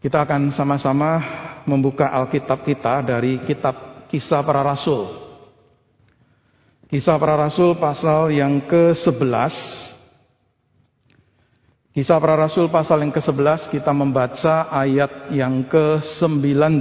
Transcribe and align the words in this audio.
Kita 0.00 0.24
akan 0.24 0.48
sama-sama 0.48 1.20
membuka 1.68 2.08
Alkitab 2.08 2.64
kita 2.64 3.04
dari 3.04 3.36
kitab 3.44 4.08
Kisah 4.08 4.40
Para 4.40 4.64
Rasul. 4.64 5.12
Kisah 6.88 7.20
Para 7.20 7.36
Rasul 7.36 7.76
pasal 7.76 8.32
yang 8.32 8.64
ke-11. 8.64 9.52
Kisah 11.92 12.16
Para 12.16 12.32
Rasul 12.32 12.72
pasal 12.72 13.04
yang 13.04 13.12
ke-11 13.12 13.68
kita 13.68 13.92
membaca 13.92 14.72
ayat 14.72 15.36
yang 15.36 15.68
ke-19 15.68 16.80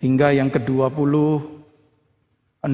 hingga 0.00 0.32
yang 0.32 0.48
ke-26. 0.48 2.72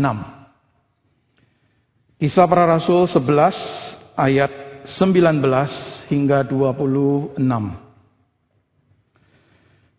Kisah 2.23 2.47
Para 2.47 2.71
Rasul 2.71 3.11
11 3.11 4.15
ayat 4.15 4.87
19 4.87 6.07
hingga 6.07 6.47
26. 6.47 7.82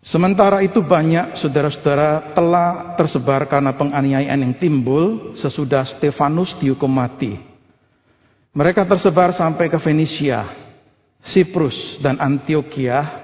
Sementara 0.03 0.59
itu 0.59 0.83
banyak 0.83 1.39
saudara-saudara 1.39 2.35
telah 2.35 2.99
tersebar 2.99 3.47
karena 3.47 3.71
penganiayaan 3.71 4.35
yang 4.35 4.53
timbul 4.59 5.31
sesudah 5.39 5.87
Stefanus 5.87 6.59
dihukum 6.59 6.91
mati. 6.91 7.39
Mereka 8.51 8.83
tersebar 8.83 9.31
sampai 9.31 9.71
ke 9.71 9.79
Venesia, 9.79 10.51
Siprus, 11.23 12.03
dan 12.03 12.19
Antioquia. 12.19 13.23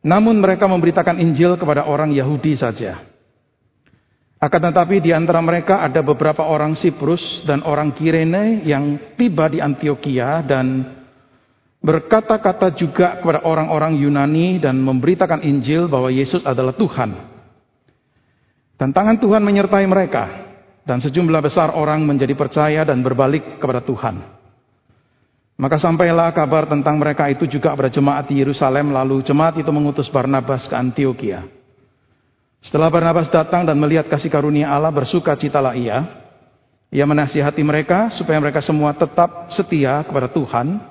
Namun 0.00 0.38
mereka 0.38 0.70
memberitakan 0.70 1.18
Injil 1.18 1.58
kepada 1.58 1.84
orang 1.84 2.14
Yahudi 2.14 2.54
saja. 2.54 3.04
Akan 4.40 4.62
tetapi 4.62 5.04
di 5.04 5.12
antara 5.12 5.42
mereka 5.42 5.84
ada 5.84 6.00
beberapa 6.00 6.46
orang 6.46 6.72
Siprus 6.78 7.42
dan 7.44 7.60
orang 7.66 7.92
Kirene 7.92 8.62
yang 8.64 9.12
tiba 9.18 9.50
di 9.52 9.60
Antioquia 9.60 10.40
dan 10.46 10.99
berkata-kata 11.80 12.76
juga 12.76 13.18
kepada 13.18 13.40
orang-orang 13.44 13.96
Yunani 13.96 14.60
dan 14.60 14.76
memberitakan 14.80 15.40
Injil 15.40 15.88
bahwa 15.88 16.12
Yesus 16.12 16.44
adalah 16.44 16.76
Tuhan. 16.76 17.10
Dan 18.76 18.96
tangan 18.96 19.20
Tuhan 19.20 19.44
menyertai 19.44 19.84
mereka 19.84 20.24
dan 20.84 21.00
sejumlah 21.04 21.40
besar 21.44 21.76
orang 21.76 22.04
menjadi 22.04 22.32
percaya 22.32 22.80
dan 22.84 23.04
berbalik 23.04 23.60
kepada 23.60 23.84
Tuhan. 23.84 24.40
Maka 25.60 25.76
sampailah 25.76 26.32
kabar 26.32 26.64
tentang 26.64 26.96
mereka 26.96 27.28
itu 27.28 27.44
juga 27.44 27.76
kepada 27.76 27.92
jemaat 27.92 28.24
di 28.32 28.40
Yerusalem 28.40 28.96
lalu 28.96 29.20
jemaat 29.20 29.60
itu 29.60 29.68
mengutus 29.68 30.08
Barnabas 30.08 30.64
ke 30.64 30.72
Antioquia. 30.72 31.44
Setelah 32.64 32.88
Barnabas 32.88 33.28
datang 33.28 33.68
dan 33.68 33.76
melihat 33.76 34.08
kasih 34.08 34.32
karunia 34.32 34.72
Allah 34.72 34.88
bersuka 34.88 35.36
citalah 35.36 35.76
ia. 35.76 36.08
Ia 36.88 37.04
menasihati 37.04 37.60
mereka 37.60 38.08
supaya 38.16 38.40
mereka 38.40 38.64
semua 38.64 38.96
tetap 38.96 39.52
setia 39.52 40.00
kepada 40.02 40.32
Tuhan 40.32 40.89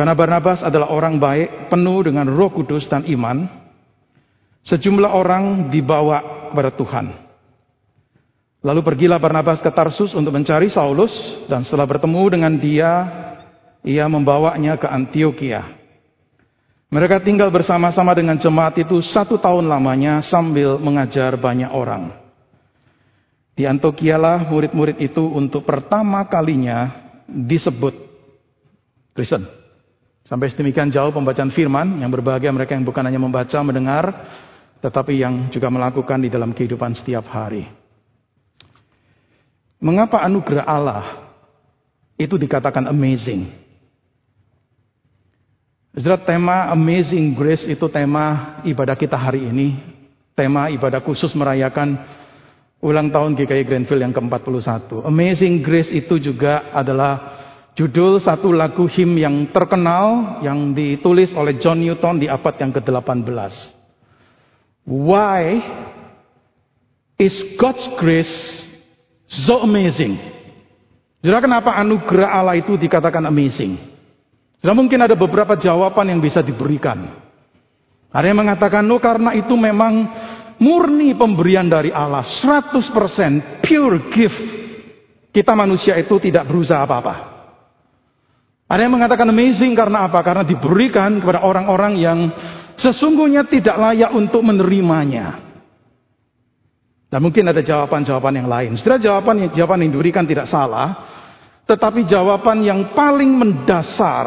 karena 0.00 0.16
Barnabas 0.16 0.64
adalah 0.64 0.88
orang 0.96 1.20
baik, 1.20 1.68
penuh 1.68 2.00
dengan 2.08 2.24
roh 2.24 2.48
kudus 2.48 2.88
dan 2.88 3.04
iman. 3.04 3.44
Sejumlah 4.64 5.12
orang 5.12 5.68
dibawa 5.68 6.48
kepada 6.48 6.72
Tuhan. 6.72 7.06
Lalu 8.64 8.80
pergilah 8.80 9.20
Barnabas 9.20 9.60
ke 9.60 9.68
Tarsus 9.68 10.16
untuk 10.16 10.32
mencari 10.32 10.72
Saulus. 10.72 11.12
Dan 11.52 11.68
setelah 11.68 11.84
bertemu 11.84 12.32
dengan 12.32 12.56
dia, 12.56 12.92
ia 13.84 14.08
membawanya 14.08 14.80
ke 14.80 14.88
Antioquia. 14.88 15.68
Mereka 16.88 17.20
tinggal 17.20 17.52
bersama-sama 17.52 18.16
dengan 18.16 18.40
jemaat 18.40 18.80
itu 18.80 19.04
satu 19.04 19.36
tahun 19.36 19.68
lamanya 19.68 20.24
sambil 20.24 20.80
mengajar 20.80 21.36
banyak 21.36 21.68
orang. 21.68 22.16
Di 23.52 23.68
Antioquia 23.68 24.16
lah 24.16 24.48
murid-murid 24.48 24.96
itu 24.96 25.28
untuk 25.28 25.68
pertama 25.68 26.24
kalinya 26.24 26.88
disebut 27.28 27.92
Kristen. 29.12 29.59
Sampai 30.30 30.46
sedemikian 30.46 30.94
jauh 30.94 31.10
pembacaan 31.10 31.50
firman 31.50 31.98
yang 31.98 32.06
berbahagia 32.14 32.54
mereka 32.54 32.78
yang 32.78 32.86
bukan 32.86 33.02
hanya 33.02 33.18
membaca, 33.18 33.58
mendengar, 33.66 34.14
tetapi 34.78 35.18
yang 35.18 35.50
juga 35.50 35.66
melakukan 35.74 36.22
di 36.22 36.30
dalam 36.30 36.54
kehidupan 36.54 36.94
setiap 36.94 37.26
hari. 37.34 37.66
Mengapa 39.82 40.22
anugerah 40.22 40.66
Allah 40.70 41.04
itu 42.14 42.38
dikatakan 42.38 42.86
amazing? 42.86 43.50
Saudara, 45.90 46.22
tema 46.22 46.70
Amazing 46.70 47.34
Grace 47.34 47.66
itu 47.66 47.90
tema 47.90 48.60
ibadah 48.62 48.94
kita 48.94 49.18
hari 49.18 49.50
ini. 49.50 49.82
Tema 50.38 50.70
ibadah 50.70 51.02
khusus 51.02 51.34
merayakan 51.34 51.98
ulang 52.78 53.10
tahun 53.10 53.34
GKI 53.34 53.66
Grandville 53.66 54.06
yang 54.06 54.14
ke-41. 54.14 55.02
Amazing 55.02 55.58
Grace 55.66 55.90
itu 55.90 56.22
juga 56.22 56.70
adalah 56.70 57.39
Judul 57.78 58.18
satu 58.18 58.50
lagu 58.50 58.90
him 58.90 59.14
yang 59.14 59.48
terkenal 59.54 60.38
yang 60.42 60.74
ditulis 60.74 61.30
oleh 61.38 61.56
John 61.62 61.78
Newton 61.78 62.18
di 62.18 62.26
abad 62.26 62.58
yang 62.58 62.74
ke-18. 62.74 63.30
Why 64.90 65.62
is 67.14 67.34
God's 67.54 67.86
grace 67.94 68.66
so 69.30 69.62
amazing? 69.62 70.18
Jadi 71.20 71.36
kenapa 71.46 71.78
anugerah 71.78 72.42
Allah 72.42 72.56
itu 72.58 72.74
dikatakan 72.74 73.22
amazing? 73.28 73.78
Jadi 74.60 74.74
mungkin 74.76 75.00
ada 75.00 75.14
beberapa 75.14 75.54
jawaban 75.54 76.10
yang 76.10 76.20
bisa 76.20 76.42
diberikan. 76.42 77.16
Ada 78.10 78.26
yang 78.34 78.42
mengatakan, 78.42 78.82
no 78.82 78.98
karena 78.98 79.32
itu 79.38 79.54
memang 79.54 80.10
murni 80.58 81.14
pemberian 81.14 81.70
dari 81.70 81.94
Allah. 81.94 82.26
100% 82.26 83.62
pure 83.62 84.10
gift. 84.10 84.40
Kita 85.30 85.54
manusia 85.54 85.94
itu 85.94 86.18
tidak 86.18 86.50
berusaha 86.50 86.82
apa-apa. 86.82 87.29
Ada 88.70 88.86
yang 88.86 88.94
mengatakan 88.94 89.26
amazing 89.26 89.74
karena 89.74 90.06
apa? 90.06 90.22
Karena 90.22 90.46
diberikan 90.46 91.18
kepada 91.18 91.42
orang-orang 91.42 91.98
yang 91.98 92.30
sesungguhnya 92.78 93.50
tidak 93.50 93.74
layak 93.74 94.14
untuk 94.14 94.46
menerimanya. 94.46 95.42
Dan 97.10 97.18
mungkin 97.18 97.50
ada 97.50 97.58
jawaban-jawaban 97.66 98.38
yang 98.38 98.46
lain. 98.46 98.78
Setelah 98.78 99.02
jawaban 99.02 99.42
yang 99.42 99.50
jawaban 99.50 99.82
yang 99.82 99.90
diberikan 99.90 100.22
tidak 100.22 100.46
salah, 100.46 101.02
tetapi 101.66 102.06
jawaban 102.06 102.62
yang 102.62 102.94
paling 102.94 103.34
mendasar 103.34 104.26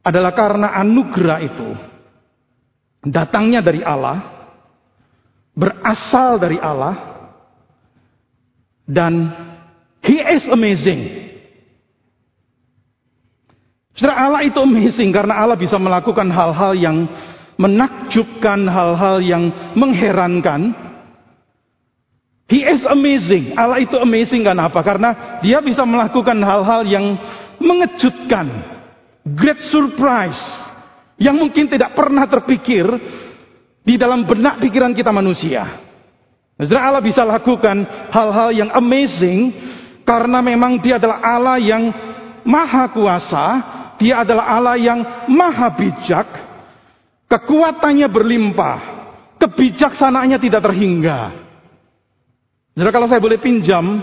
adalah 0.00 0.32
karena 0.32 0.72
anugerah 0.80 1.38
itu 1.44 1.68
datangnya 3.04 3.60
dari 3.60 3.84
Allah, 3.84 4.24
berasal 5.52 6.40
dari 6.40 6.56
Allah, 6.56 6.96
dan 8.88 9.36
He 10.00 10.16
is 10.16 10.48
amazing. 10.48 11.29
Saudara 14.00 14.32
Allah 14.32 14.48
itu 14.48 14.56
amazing 14.56 15.12
karena 15.12 15.36
Allah 15.36 15.60
bisa 15.60 15.76
melakukan 15.76 16.24
hal-hal 16.32 16.72
yang 16.72 17.04
menakjubkan, 17.60 18.64
hal-hal 18.64 19.20
yang 19.20 19.52
mengherankan. 19.76 20.72
He 22.48 22.64
is 22.64 22.88
amazing. 22.88 23.52
Allah 23.60 23.84
itu 23.84 24.00
amazing 24.00 24.40
karena 24.40 24.72
apa? 24.72 24.80
Karena 24.80 25.36
dia 25.44 25.60
bisa 25.60 25.84
melakukan 25.84 26.40
hal-hal 26.40 26.88
yang 26.88 27.12
mengejutkan. 27.60 28.48
Great 29.36 29.60
surprise. 29.68 30.40
Yang 31.20 31.36
mungkin 31.36 31.68
tidak 31.68 31.92
pernah 31.92 32.24
terpikir 32.24 32.88
di 33.84 34.00
dalam 34.00 34.24
benak 34.24 34.64
pikiran 34.64 34.96
kita 34.96 35.12
manusia. 35.12 35.76
Saudara 36.56 36.88
Allah 36.88 37.04
bisa 37.04 37.20
lakukan 37.20 37.84
hal-hal 38.08 38.48
yang 38.56 38.72
amazing 38.72 39.52
karena 40.08 40.40
memang 40.40 40.80
dia 40.80 40.96
adalah 40.96 41.20
Allah 41.20 41.60
yang 41.60 41.92
maha 42.48 42.88
kuasa, 42.90 43.46
dia 44.00 44.24
adalah 44.24 44.48
Allah 44.48 44.80
yang 44.80 45.04
maha 45.28 45.68
bijak, 45.76 46.24
kekuatannya 47.28 48.08
berlimpah, 48.08 48.78
kebijaksanaannya 49.36 50.40
tidak 50.40 50.64
terhingga. 50.64 51.20
Jadi 52.72 52.90
kalau 52.96 53.06
saya 53.12 53.20
boleh 53.20 53.36
pinjam 53.36 54.00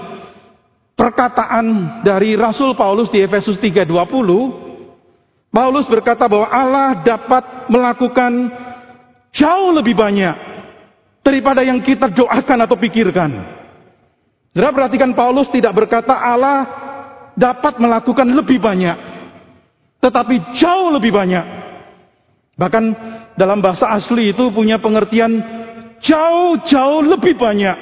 perkataan 0.94 1.66
dari 2.06 2.38
Rasul 2.38 2.78
Paulus 2.78 3.10
di 3.10 3.26
Efesus 3.26 3.58
3:20, 3.58 5.50
Paulus 5.50 5.90
berkata 5.90 6.30
bahwa 6.30 6.46
Allah 6.46 7.02
dapat 7.02 7.66
melakukan 7.74 8.54
jauh 9.34 9.74
lebih 9.74 9.98
banyak 9.98 10.38
daripada 11.26 11.66
yang 11.66 11.82
kita 11.82 12.14
doakan 12.14 12.70
atau 12.70 12.78
pikirkan. 12.78 13.34
Jadi 14.54 14.74
perhatikan 14.78 15.18
Paulus 15.18 15.50
tidak 15.50 15.74
berkata 15.74 16.14
Allah 16.14 16.70
dapat 17.34 17.82
melakukan 17.82 18.30
lebih 18.30 18.62
banyak 18.62 19.17
tetapi 19.98 20.58
jauh 20.58 20.94
lebih 20.94 21.10
banyak. 21.10 21.46
Bahkan 22.58 22.84
dalam 23.38 23.62
bahasa 23.62 23.90
asli 23.94 24.34
itu 24.34 24.50
punya 24.50 24.82
pengertian 24.82 25.42
jauh-jauh 26.02 27.06
lebih 27.06 27.38
banyak. 27.38 27.78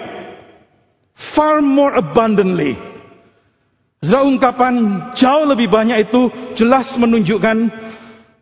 Far 1.32 1.64
more 1.64 1.96
abundantly. 1.96 2.76
Zra 4.04 4.22
ungkapan 4.28 4.76
jauh 5.16 5.48
lebih 5.48 5.72
banyak 5.72 6.12
itu 6.12 6.28
jelas 6.60 6.92
menunjukkan 7.00 7.72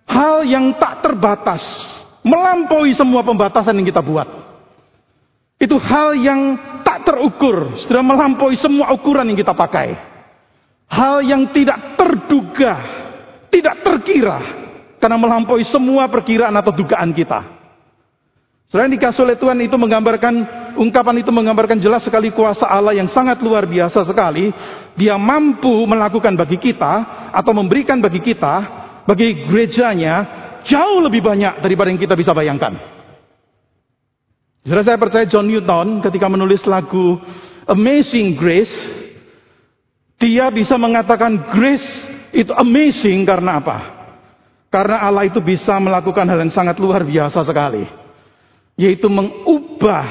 hal 0.09 0.41
yang 0.43 0.73
tak 0.81 1.05
terbatas. 1.05 1.61
Melampaui 2.25 2.95
semua 2.97 3.21
pembatasan 3.21 3.77
yang 3.77 3.87
kita 3.87 4.01
buat. 4.01 4.25
Itu 5.61 5.77
hal 5.77 6.17
yang 6.17 6.41
tak 6.81 7.05
terukur. 7.05 7.77
Sudah 7.77 8.01
melampaui 8.01 8.57
semua 8.57 8.89
ukuran 8.95 9.31
yang 9.31 9.37
kita 9.37 9.53
pakai. 9.53 9.95
Hal 10.89 11.23
yang 11.23 11.51
tidak 11.53 11.95
terduga 11.95 13.02
tidak 13.53 13.85
terkira, 13.85 14.65
Karena 14.97 15.19
melampaui 15.19 15.67
semua 15.67 16.07
perkiraan 16.07 16.55
atau 16.55 16.71
dugaan 16.71 17.11
kita. 17.11 17.43
Selain 18.71 18.89
dikasih 18.89 19.21
oleh 19.21 19.37
Tuhan 19.37 19.59
itu 19.61 19.75
menggambarkan, 19.77 20.33
ungkapan 20.79 21.21
itu 21.21 21.29
menggambarkan 21.29 21.77
jelas 21.77 22.01
sekali 22.01 22.33
kuasa 22.33 22.65
Allah 22.65 22.97
yang 22.97 23.05
sangat 23.11 23.37
luar 23.43 23.69
biasa 23.69 24.07
sekali. 24.07 24.49
Dia 24.97 25.19
mampu 25.19 25.69
melakukan 25.85 26.33
bagi 26.33 26.57
kita, 26.57 27.29
atau 27.35 27.51
memberikan 27.53 27.99
bagi 28.01 28.23
kita, 28.23 28.55
bagi 29.05 29.45
gerejanya, 29.45 30.25
jauh 30.63 31.03
lebih 31.03 31.21
banyak 31.21 31.59
daripada 31.59 31.91
yang 31.91 32.01
kita 32.01 32.15
bisa 32.15 32.31
bayangkan. 32.31 32.79
Saudara 34.63 34.87
saya 34.87 34.97
percaya 34.97 35.27
John 35.27 35.51
Newton 35.51 35.99
ketika 35.99 36.31
menulis 36.31 36.63
lagu 36.63 37.19
Amazing 37.67 38.39
Grace, 38.39 38.71
dia 40.23 40.47
bisa 40.55 40.79
mengatakan 40.79 41.51
grace 41.51 42.07
itu 42.33 42.49
amazing 42.49 43.23
karena 43.29 43.61
apa? 43.61 43.77
Karena 44.73 45.05
Allah 45.05 45.29
itu 45.29 45.37
bisa 45.37 45.77
melakukan 45.77 46.25
hal 46.25 46.41
yang 46.41 46.49
sangat 46.49 46.81
luar 46.81 47.05
biasa 47.05 47.45
sekali. 47.45 47.85
Yaitu 48.73 49.05
mengubah 49.05 50.05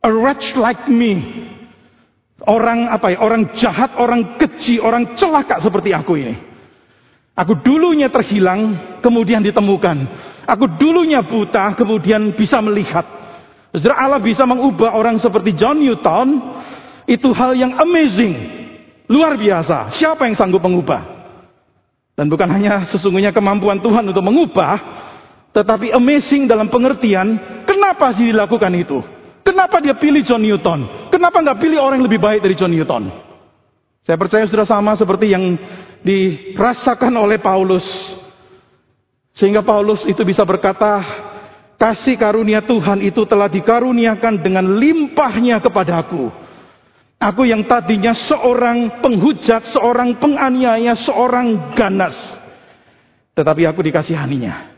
a 0.00 0.08
wretch 0.08 0.56
like 0.56 0.88
me. 0.88 1.20
Orang 2.48 2.88
apa 2.88 3.12
ya? 3.12 3.20
Orang 3.20 3.52
jahat 3.60 3.92
orang 4.00 4.40
keji 4.40 4.80
orang 4.80 5.12
celaka 5.20 5.60
seperti 5.60 5.92
aku 5.92 6.16
ini. 6.16 6.34
Aku 7.36 7.60
dulunya 7.60 8.08
terhilang 8.08 8.96
kemudian 9.04 9.44
ditemukan. 9.44 9.96
Aku 10.48 10.64
dulunya 10.80 11.20
buta 11.20 11.76
kemudian 11.76 12.32
bisa 12.32 12.56
melihat. 12.64 13.04
Saudara 13.76 14.04
Allah 14.04 14.20
bisa 14.20 14.48
mengubah 14.48 14.96
orang 14.96 15.20
seperti 15.20 15.52
John 15.56 15.80
Newton 15.80 16.40
itu 17.04 17.28
hal 17.36 17.52
yang 17.52 17.76
amazing 17.76 18.61
luar 19.12 19.36
biasa 19.36 19.92
siapa 19.92 20.24
yang 20.24 20.34
sanggup 20.40 20.64
mengubah 20.64 21.04
dan 22.16 22.32
bukan 22.32 22.48
hanya 22.48 22.88
sesungguhnya 22.88 23.36
kemampuan 23.36 23.84
Tuhan 23.84 24.08
untuk 24.08 24.24
mengubah 24.24 24.80
tetapi 25.52 25.92
amazing 25.92 26.48
dalam 26.48 26.72
pengertian, 26.72 27.36
kenapa 27.68 28.08
sih 28.16 28.32
dilakukan 28.32 28.72
itu? 28.72 29.04
Kenapa 29.44 29.84
dia 29.84 29.92
pilih 29.92 30.24
John 30.24 30.40
Newton? 30.40 31.12
Kenapa 31.12 31.44
nggak 31.44 31.60
pilih 31.60 31.76
orang 31.76 32.00
yang 32.00 32.08
lebih 32.08 32.24
baik 32.24 32.40
dari 32.40 32.56
John 32.56 32.72
Newton? 32.72 33.12
Saya 34.02 34.16
percaya 34.16 34.48
sudah 34.48 34.64
sama 34.64 34.96
seperti 34.96 35.28
yang 35.28 35.60
dirasakan 36.00 37.12
oleh 37.20 37.36
Paulus. 37.36 37.84
Sehingga 39.36 39.60
Paulus 39.60 40.08
itu 40.08 40.24
bisa 40.24 40.40
berkata, 40.48 41.04
kasih 41.76 42.16
karunia 42.16 42.64
Tuhan 42.64 43.04
itu 43.04 43.28
telah 43.28 43.52
dikaruniakan 43.52 44.40
dengan 44.40 44.64
limpahnya 44.80 45.60
kepadaku. 45.60 46.32
Aku 47.22 47.46
yang 47.46 47.62
tadinya 47.70 48.10
seorang 48.18 48.98
penghujat, 48.98 49.70
seorang 49.70 50.18
penganiaya, 50.18 50.98
seorang 50.98 51.70
ganas. 51.78 52.18
Tetapi 53.38 53.62
aku 53.62 53.78
dikasihaninya. 53.86 54.74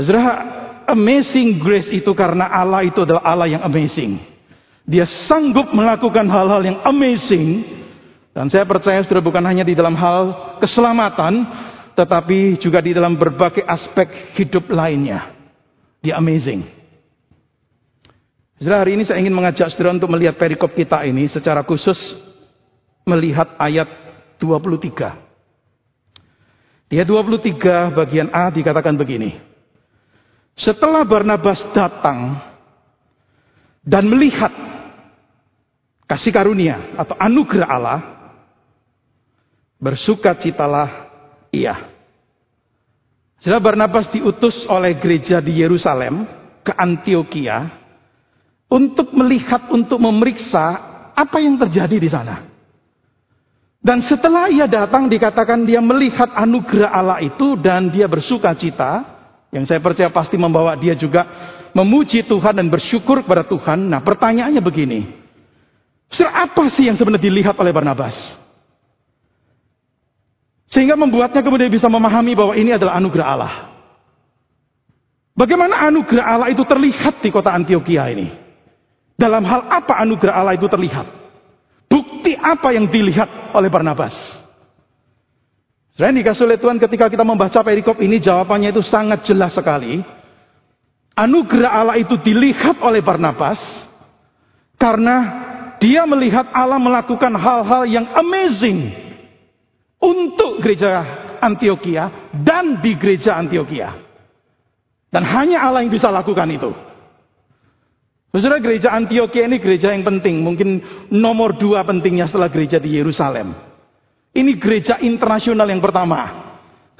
Saudara, 0.00 0.32
amazing 0.88 1.60
grace 1.60 1.92
itu 1.92 2.08
karena 2.16 2.48
Allah 2.48 2.88
itu 2.88 3.04
adalah 3.04 3.20
Allah 3.28 3.44
yang 3.44 3.62
amazing. 3.68 4.16
Dia 4.88 5.04
sanggup 5.04 5.76
melakukan 5.76 6.24
hal-hal 6.32 6.64
yang 6.64 6.78
amazing. 6.88 7.60
Dan 8.32 8.48
saya 8.48 8.64
percaya 8.64 9.04
saudara 9.04 9.20
bukan 9.20 9.44
hanya 9.44 9.68
di 9.68 9.76
dalam 9.76 9.96
hal 10.00 10.56
keselamatan, 10.64 11.44
tetapi 11.92 12.56
juga 12.56 12.80
di 12.80 12.96
dalam 12.96 13.20
berbagai 13.20 13.64
aspek 13.68 14.32
hidup 14.36 14.72
lainnya. 14.72 15.28
Dia 16.00 16.16
amazing. 16.16 16.64
Saudara, 18.56 18.88
hari 18.88 18.96
ini 18.96 19.04
saya 19.04 19.20
ingin 19.20 19.36
mengajak 19.36 19.68
saudara 19.68 19.92
untuk 19.92 20.08
melihat 20.08 20.40
perikop 20.40 20.72
kita 20.72 21.04
ini 21.04 21.28
secara 21.28 21.60
khusus 21.60 22.16
melihat 23.04 23.52
ayat 23.60 23.84
23. 24.40 26.88
Di 26.88 26.96
ayat 26.96 27.04
23 27.04 27.92
bagian 27.92 28.32
A 28.32 28.48
dikatakan 28.48 28.96
begini. 28.96 29.36
Setelah 30.56 31.04
Barnabas 31.04 31.68
datang 31.76 32.40
dan 33.84 34.08
melihat 34.08 34.48
kasih 36.08 36.32
karunia 36.32 36.96
atau 36.96 37.12
anugerah 37.12 37.68
Allah, 37.68 38.00
bersuka 39.76 40.32
citalah 40.32 41.12
ia. 41.52 41.92
Setelah 43.36 43.60
Barnabas 43.60 44.08
diutus 44.08 44.64
oleh 44.64 44.96
gereja 44.96 45.44
di 45.44 45.60
Yerusalem 45.60 46.24
ke 46.64 46.72
Antioquia 46.72 47.84
untuk 48.66 49.14
melihat, 49.14 49.70
untuk 49.70 50.02
memeriksa 50.02 50.64
apa 51.14 51.38
yang 51.38 51.56
terjadi 51.56 51.96
di 51.96 52.10
sana. 52.10 52.56
Dan 53.86 54.02
setelah 54.02 54.50
ia 54.50 54.66
datang 54.66 55.06
dikatakan 55.06 55.62
dia 55.62 55.78
melihat 55.78 56.26
anugerah 56.34 56.90
Allah 56.90 57.18
itu 57.22 57.54
dan 57.54 57.86
dia 57.86 58.10
bersuka 58.10 58.50
cita. 58.58 59.14
Yang 59.54 59.70
saya 59.70 59.78
percaya 59.78 60.10
pasti 60.10 60.34
membawa 60.34 60.74
dia 60.74 60.98
juga 60.98 61.22
memuji 61.70 62.26
Tuhan 62.26 62.58
dan 62.58 62.66
bersyukur 62.66 63.22
kepada 63.22 63.46
Tuhan. 63.46 63.86
Nah 63.86 64.02
pertanyaannya 64.02 64.58
begini. 64.58 65.06
Saudara 66.10 66.50
apa 66.50 66.66
sih 66.74 66.90
yang 66.90 66.98
sebenarnya 66.98 67.30
dilihat 67.30 67.54
oleh 67.54 67.70
Barnabas? 67.70 68.14
Sehingga 70.66 70.98
membuatnya 70.98 71.46
kemudian 71.46 71.70
bisa 71.70 71.86
memahami 71.86 72.34
bahwa 72.34 72.58
ini 72.58 72.74
adalah 72.74 72.98
anugerah 72.98 73.26
Allah. 73.26 73.54
Bagaimana 75.38 75.86
anugerah 75.86 76.24
Allah 76.26 76.48
itu 76.50 76.66
terlihat 76.66 77.22
di 77.22 77.30
kota 77.30 77.54
Antioquia 77.54 78.10
ini? 78.10 78.45
Dalam 79.16 79.42
hal 79.48 79.64
apa 79.72 79.96
anugerah 80.04 80.34
Allah 80.36 80.54
itu 80.60 80.68
terlihat? 80.68 81.08
Bukti 81.88 82.36
apa 82.36 82.76
yang 82.76 82.84
dilihat 82.92 83.56
oleh 83.56 83.72
Barnabas? 83.72 84.12
Saya 85.96 86.12
dikasih 86.12 86.44
oleh 86.44 86.60
Tuhan 86.60 86.76
ketika 86.76 87.08
kita 87.08 87.24
membaca 87.24 87.64
perikop 87.64 87.96
ini 88.04 88.20
jawabannya 88.20 88.68
itu 88.68 88.84
sangat 88.84 89.24
jelas 89.24 89.56
sekali. 89.56 90.04
Anugerah 91.16 91.72
Allah 91.72 91.96
itu 91.96 92.20
dilihat 92.20 92.76
oleh 92.84 93.00
Barnabas 93.00 93.56
karena 94.76 95.16
dia 95.80 96.04
melihat 96.04 96.52
Allah 96.52 96.76
melakukan 96.76 97.32
hal-hal 97.32 97.88
yang 97.88 98.04
amazing 98.12 98.92
untuk 99.96 100.60
gereja 100.60 101.00
Antioquia 101.40 102.32
dan 102.44 102.84
di 102.84 102.92
gereja 103.00 103.40
Antioquia. 103.40 103.96
Dan 105.08 105.24
hanya 105.24 105.64
Allah 105.64 105.80
yang 105.80 105.92
bisa 105.92 106.12
lakukan 106.12 106.44
itu. 106.52 106.68
Saudara 108.36 108.60
gereja 108.60 108.92
Antioquia 108.92 109.48
ini 109.48 109.56
gereja 109.56 109.96
yang 109.96 110.04
penting, 110.04 110.44
mungkin 110.44 110.84
nomor 111.08 111.56
dua 111.56 111.86
pentingnya 111.88 112.28
setelah 112.28 112.52
gereja 112.52 112.76
di 112.76 112.92
Yerusalem. 112.92 113.56
Ini 114.36 114.52
gereja 114.60 115.00
internasional 115.00 115.64
yang 115.64 115.80
pertama. 115.80 116.44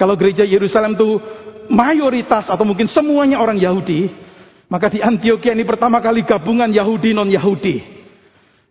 Kalau 0.01 0.17
gereja 0.17 0.41
Yerusalem 0.41 0.97
itu 0.97 1.21
mayoritas 1.69 2.49
atau 2.49 2.65
mungkin 2.65 2.89
semuanya 2.89 3.37
orang 3.37 3.61
Yahudi, 3.61 4.09
maka 4.65 4.89
di 4.89 5.03
Antioquia 5.03 5.53
ini 5.53 5.61
pertama 5.61 6.01
kali 6.01 6.25
gabungan 6.25 6.73
Yahudi 6.73 7.13
non-Yahudi. 7.13 7.75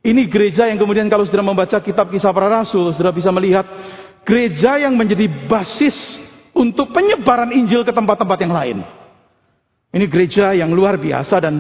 Ini 0.07 0.23
gereja 0.27 0.67
yang 0.67 0.79
kemudian 0.79 1.07
kalau 1.07 1.27
sudah 1.27 1.43
membaca 1.43 1.79
kitab 1.79 2.11
kisah 2.11 2.35
para 2.35 2.51
rasul, 2.51 2.91
sudah 2.95 3.11
bisa 3.11 3.31
melihat 3.31 3.67
gereja 4.27 4.79
yang 4.83 4.95
menjadi 4.99 5.27
basis 5.47 5.95
untuk 6.51 6.91
penyebaran 6.91 7.55
Injil 7.55 7.87
ke 7.87 7.95
tempat-tempat 7.95 8.39
yang 8.43 8.55
lain. 8.55 8.79
Ini 9.95 10.07
gereja 10.11 10.55
yang 10.55 10.75
luar 10.75 10.99
biasa 10.99 11.37
dan 11.43 11.55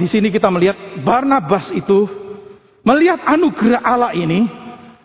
di 0.00 0.06
sini 0.08 0.32
kita 0.32 0.48
melihat 0.48 1.04
Barnabas 1.04 1.68
itu 1.76 2.08
melihat 2.80 3.20
anugerah 3.28 3.80
Allah 3.84 4.12
ini 4.16 4.48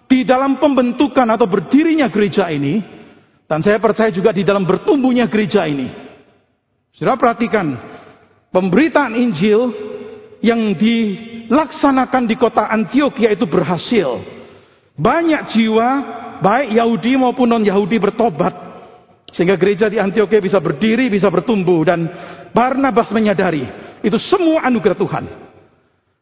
di 0.08 0.24
dalam 0.24 0.58
pembentukan 0.58 1.27
atau 1.27 1.46
berdirinya 1.46 2.10
gereja 2.10 2.50
ini, 2.50 2.81
dan 3.46 3.62
saya 3.62 3.77
percaya 3.77 4.10
juga 4.10 4.34
di 4.34 4.41
dalam 4.41 4.65
bertumbuhnya 4.65 5.29
gereja 5.29 5.67
ini. 5.69 5.91
Sudah 6.98 7.15
perhatikan, 7.15 7.77
pemberitaan 8.50 9.13
Injil 9.13 9.69
yang 10.41 10.74
dilaksanakan 10.75 12.24
di 12.25 12.36
kota 12.39 12.67
Antioquia 12.67 13.31
itu 13.36 13.46
berhasil. 13.46 14.24
Banyak 15.00 15.48
jiwa, 15.53 15.89
baik 16.43 16.75
Yahudi 16.75 17.15
maupun 17.15 17.48
non-Yahudi 17.48 18.01
bertobat. 18.01 18.51
Sehingga 19.29 19.62
gereja 19.62 19.88
di 19.88 20.01
Antioquia 20.01 20.41
bisa 20.41 20.58
berdiri, 20.58 21.08
bisa 21.08 21.29
bertumbuh. 21.29 21.86
Dan 21.86 22.10
Barnabas 22.51 23.13
menyadari, 23.13 23.63
itu 24.06 24.18
semua 24.18 24.65
anugerah 24.68 24.98
Tuhan. 24.98 25.24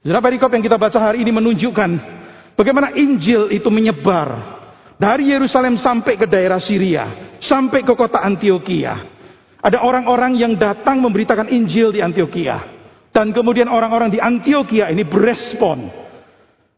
Saudara 0.01 0.23
perikop 0.23 0.49
yang 0.53 0.63
kita 0.63 0.77
baca 0.79 0.99
hari 0.99 1.25
ini 1.25 1.31
menunjukkan 1.35 2.17
Bagaimana 2.57 2.89
Injil 2.97 3.53
itu 3.53 3.69
menyebar 3.69 4.57
dari 4.97 5.29
Yerusalem 5.29 5.77
sampai 5.77 6.17
ke 6.17 6.25
daerah 6.25 6.57
Syria, 6.57 7.37
sampai 7.37 7.85
ke 7.85 7.93
kota 7.93 8.17
Antioquia. 8.17 9.13
Ada 9.61 9.85
orang-orang 9.85 10.33
yang 10.41 10.57
datang 10.57 10.97
memberitakan 11.05 11.53
Injil 11.53 11.93
di 11.93 12.01
Antioquia. 12.01 12.73
Dan 13.13 13.29
kemudian 13.29 13.69
orang-orang 13.69 14.09
di 14.09 14.17
Antioquia 14.17 14.89
ini 14.89 15.05
berespon, 15.05 15.85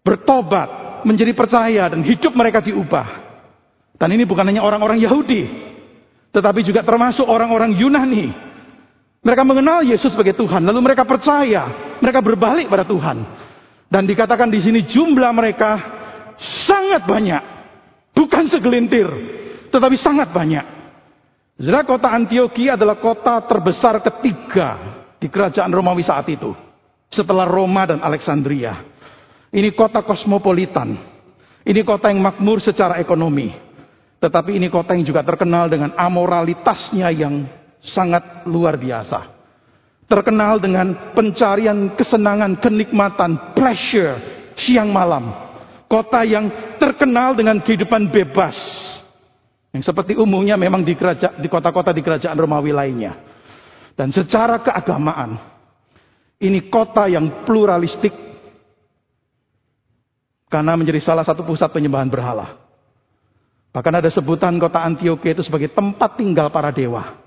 bertobat, 0.04 1.04
menjadi 1.08 1.32
percaya 1.32 1.88
dan 1.96 2.04
hidup 2.04 2.36
mereka 2.36 2.60
diubah. 2.60 3.08
Dan 3.96 4.20
ini 4.20 4.28
bukan 4.28 4.52
hanya 4.52 4.68
orang-orang 4.68 5.00
Yahudi, 5.00 5.48
tetapi 6.36 6.60
juga 6.68 6.84
termasuk 6.84 7.24
orang-orang 7.24 7.72
Yunani. 7.72 8.49
Mereka 9.20 9.44
mengenal 9.44 9.84
Yesus 9.84 10.16
sebagai 10.16 10.32
Tuhan, 10.36 10.64
lalu 10.64 10.80
mereka 10.80 11.04
percaya, 11.04 11.96
mereka 12.00 12.24
berbalik 12.24 12.72
pada 12.72 12.88
Tuhan. 12.88 13.18
Dan 13.92 14.08
dikatakan 14.08 14.48
di 14.48 14.64
sini 14.64 14.86
jumlah 14.88 15.32
mereka 15.36 15.72
sangat 16.40 17.04
banyak. 17.04 17.44
Bukan 18.16 18.48
segelintir, 18.48 19.08
tetapi 19.72 19.96
sangat 20.00 20.32
banyak. 20.32 20.66
Saudara 21.60 21.84
kota 21.84 22.08
Antioquia 22.08 22.80
adalah 22.80 22.96
kota 23.04 23.44
terbesar 23.44 24.00
ketiga 24.00 24.80
di 25.20 25.28
kerajaan 25.28 25.72
Romawi 25.72 26.08
saat 26.08 26.24
itu. 26.32 26.56
Setelah 27.12 27.44
Roma 27.44 27.84
dan 27.84 28.00
Alexandria. 28.00 28.80
Ini 29.52 29.76
kota 29.76 30.00
kosmopolitan. 30.06 30.96
Ini 31.68 31.82
kota 31.84 32.08
yang 32.08 32.24
makmur 32.24 32.64
secara 32.64 33.02
ekonomi. 33.02 33.52
Tetapi 34.20 34.56
ini 34.56 34.72
kota 34.72 34.96
yang 34.96 35.04
juga 35.04 35.26
terkenal 35.26 35.68
dengan 35.68 35.92
amoralitasnya 35.96 37.12
yang 37.12 37.44
sangat 37.84 38.46
luar 38.48 38.76
biasa. 38.76 39.40
Terkenal 40.10 40.58
dengan 40.58 41.14
pencarian 41.14 41.94
kesenangan, 41.94 42.58
kenikmatan, 42.58 43.54
pleasure, 43.54 44.18
siang 44.58 44.90
malam. 44.90 45.30
Kota 45.90 46.22
yang 46.22 46.78
terkenal 46.78 47.34
dengan 47.34 47.58
kehidupan 47.62 48.14
bebas, 48.14 48.58
yang 49.74 49.82
seperti 49.82 50.18
umumnya 50.18 50.58
memang 50.58 50.86
di 50.86 50.94
di 51.42 51.48
kota-kota 51.50 51.94
di 51.94 52.02
kerajaan 52.02 52.38
Romawi 52.38 52.74
lainnya. 52.74 53.14
Dan 53.94 54.14
secara 54.14 54.62
keagamaan, 54.62 55.38
ini 56.42 56.70
kota 56.72 57.10
yang 57.10 57.44
pluralistik 57.46 58.14
karena 60.50 60.74
menjadi 60.74 61.04
salah 61.04 61.28
satu 61.28 61.46
pusat 61.46 61.70
penyembahan 61.70 62.10
berhala. 62.10 62.58
Bahkan 63.70 63.94
ada 64.02 64.10
sebutan 64.10 64.58
kota 64.58 64.82
Antioquia 64.82 65.38
itu 65.38 65.46
sebagai 65.46 65.70
tempat 65.70 66.18
tinggal 66.18 66.50
para 66.50 66.74
dewa. 66.74 67.19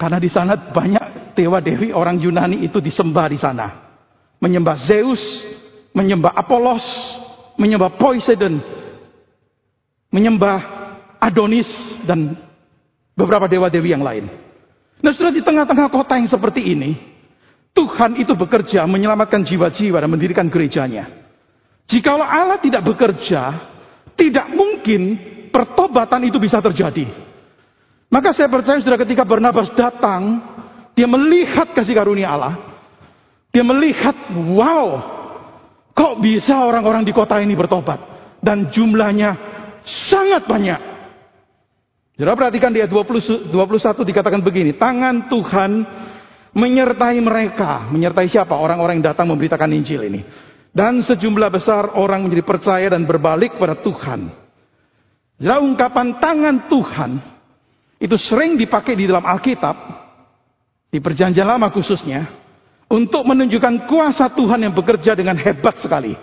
Karena 0.00 0.16
di 0.16 0.32
sana 0.32 0.56
banyak 0.56 1.36
dewa 1.36 1.60
dewi 1.60 1.92
orang 1.92 2.16
Yunani 2.16 2.64
itu 2.64 2.80
disembah 2.80 3.28
di 3.28 3.36
sana. 3.36 3.68
Menyembah 4.40 4.80
Zeus, 4.80 5.20
menyembah 5.92 6.32
Apollos, 6.32 6.80
menyembah 7.60 8.00
Poseidon, 8.00 8.64
menyembah 10.08 10.58
Adonis 11.20 11.68
dan 12.08 12.32
beberapa 13.12 13.44
dewa-dewi 13.44 13.92
yang 13.92 14.00
lain. 14.00 14.24
Nah 15.04 15.12
sudah 15.12 15.28
di 15.28 15.44
tengah-tengah 15.44 15.92
kota 15.92 16.16
yang 16.16 16.32
seperti 16.32 16.72
ini, 16.72 16.96
Tuhan 17.76 18.16
itu 18.16 18.32
bekerja 18.32 18.88
menyelamatkan 18.88 19.44
jiwa-jiwa 19.44 20.00
dan 20.00 20.08
mendirikan 20.08 20.48
gerejanya. 20.48 21.12
Jikalau 21.84 22.24
Allah 22.24 22.56
tidak 22.56 22.88
bekerja, 22.88 23.68
tidak 24.16 24.48
mungkin 24.48 25.20
pertobatan 25.52 26.24
itu 26.24 26.40
bisa 26.40 26.64
terjadi. 26.64 27.29
Maka 28.10 28.34
saya 28.34 28.50
percaya 28.50 28.82
sudah 28.82 28.98
ketika 28.98 29.22
Barnabas 29.22 29.70
datang, 29.78 30.42
dia 30.98 31.06
melihat 31.06 31.70
kasih 31.70 31.94
karunia 31.94 32.34
Allah. 32.34 32.54
Dia 33.54 33.62
melihat, 33.62 34.34
wow, 34.34 34.86
kok 35.94 36.18
bisa 36.18 36.58
orang-orang 36.58 37.06
di 37.06 37.14
kota 37.14 37.38
ini 37.38 37.54
bertobat. 37.54 38.02
Dan 38.42 38.74
jumlahnya 38.74 39.38
sangat 39.86 40.42
banyak. 40.50 40.80
Jadi 42.18 42.36
perhatikan 42.36 42.74
di 42.74 42.82
ayat 42.82 42.92
20, 42.92 43.48
21 43.48 44.10
dikatakan 44.10 44.42
begini. 44.42 44.74
Tangan 44.74 45.30
Tuhan 45.30 45.70
menyertai 46.52 47.16
mereka. 47.22 47.88
Menyertai 47.94 48.26
siapa? 48.26 48.58
Orang-orang 48.58 49.00
yang 49.00 49.14
datang 49.14 49.30
memberitakan 49.30 49.70
Injil 49.70 50.02
ini. 50.04 50.20
Dan 50.74 51.00
sejumlah 51.00 51.50
besar 51.50 51.94
orang 51.94 52.26
menjadi 52.26 52.44
percaya 52.44 52.86
dan 52.90 53.06
berbalik 53.06 53.56
pada 53.56 53.78
Tuhan. 53.78 54.30
Jadi 55.40 55.58
ungkapan 55.64 56.20
tangan 56.20 56.56
Tuhan 56.68 57.10
itu 58.00 58.16
sering 58.16 58.56
dipakai 58.56 58.96
di 58.96 59.04
dalam 59.04 59.28
Alkitab. 59.28 59.76
Di 60.88 60.98
perjanjian 60.98 61.44
lama 61.44 61.68
khususnya. 61.68 62.24
Untuk 62.88 63.22
menunjukkan 63.28 63.86
kuasa 63.86 64.32
Tuhan 64.32 64.64
yang 64.64 64.74
bekerja 64.74 65.12
dengan 65.12 65.36
hebat 65.36 65.78
sekali. 65.78 66.16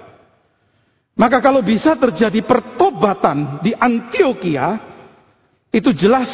Maka 1.14 1.40
kalau 1.40 1.62
bisa 1.62 1.96
terjadi 1.96 2.44
pertobatan 2.44 3.62
di 3.64 3.72
Antioquia, 3.78 4.76
itu 5.72 5.94
jelas 5.94 6.28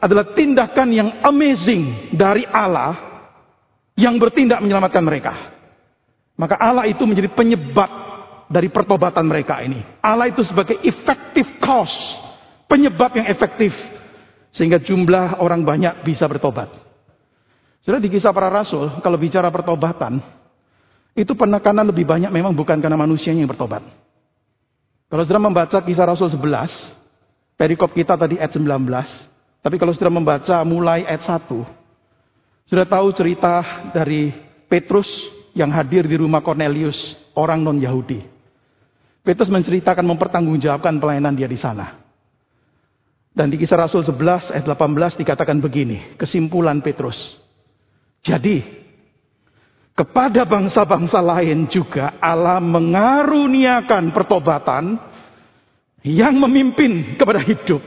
adalah 0.00 0.32
tindakan 0.32 0.88
yang 0.90 1.08
amazing 1.22 2.16
dari 2.16 2.48
Allah 2.48 2.96
yang 3.94 4.16
bertindak 4.16 4.64
menyelamatkan 4.64 5.04
mereka. 5.04 5.32
Maka 6.40 6.56
Allah 6.56 6.88
itu 6.88 7.04
menjadi 7.04 7.28
penyebab 7.30 7.90
dari 8.48 8.72
pertobatan 8.72 9.28
mereka 9.28 9.60
ini. 9.60 9.84
Allah 10.00 10.32
itu 10.32 10.40
sebagai 10.42 10.80
effective 10.82 11.60
cause, 11.60 11.94
penyebab 12.64 13.12
yang 13.12 13.28
efektif 13.28 13.76
sehingga 14.50 14.82
jumlah 14.82 15.38
orang 15.38 15.62
banyak 15.62 16.02
bisa 16.02 16.26
bertobat. 16.26 16.70
Sudah 17.80 17.96
di 17.96 18.12
kisah 18.12 18.34
para 18.34 18.52
rasul, 18.52 19.00
kalau 19.00 19.16
bicara 19.16 19.48
pertobatan, 19.48 20.20
itu 21.16 21.32
penekanan 21.34 21.88
lebih 21.88 22.06
banyak 22.06 22.30
memang 22.30 22.54
bukan 22.54 22.78
karena 22.78 22.98
manusianya 22.98 23.42
yang 23.42 23.50
bertobat. 23.50 23.82
Kalau 25.10 25.26
sudah 25.26 25.42
membaca 25.42 25.78
kisah 25.82 26.06
Rasul 26.06 26.30
11, 26.30 26.94
perikop 27.58 27.90
kita 27.90 28.14
tadi 28.14 28.38
ayat 28.38 28.54
19. 28.54 28.62
Tapi 29.58 29.76
kalau 29.76 29.90
sudah 29.90 30.12
membaca 30.12 30.62
mulai 30.62 31.02
ayat 31.02 31.26
1, 31.26 31.50
sudah 32.70 32.86
tahu 32.86 33.10
cerita 33.10 33.90
dari 33.90 34.30
Petrus 34.70 35.10
yang 35.50 35.74
hadir 35.74 36.06
di 36.06 36.14
rumah 36.14 36.38
Cornelius, 36.46 37.18
orang 37.34 37.58
non-Yahudi. 37.58 38.22
Petrus 39.26 39.50
menceritakan 39.50 40.06
mempertanggungjawabkan 40.06 41.02
pelayanan 41.02 41.34
dia 41.34 41.50
di 41.50 41.58
sana. 41.58 41.98
Dan 43.30 43.46
di 43.46 43.56
kisah 43.62 43.78
Rasul 43.78 44.02
11 44.02 44.50
ayat 44.50 44.66
18 44.66 45.22
dikatakan 45.22 45.62
begini, 45.62 46.18
kesimpulan 46.18 46.82
Petrus. 46.82 47.38
Jadi, 48.26 48.60
kepada 49.94 50.42
bangsa-bangsa 50.48 51.22
lain 51.22 51.70
juga 51.70 52.18
Allah 52.18 52.58
mengaruniakan 52.58 54.10
pertobatan 54.10 54.98
yang 56.00 56.34
memimpin 56.40 57.20
kepada 57.20 57.38
hidup. 57.44 57.84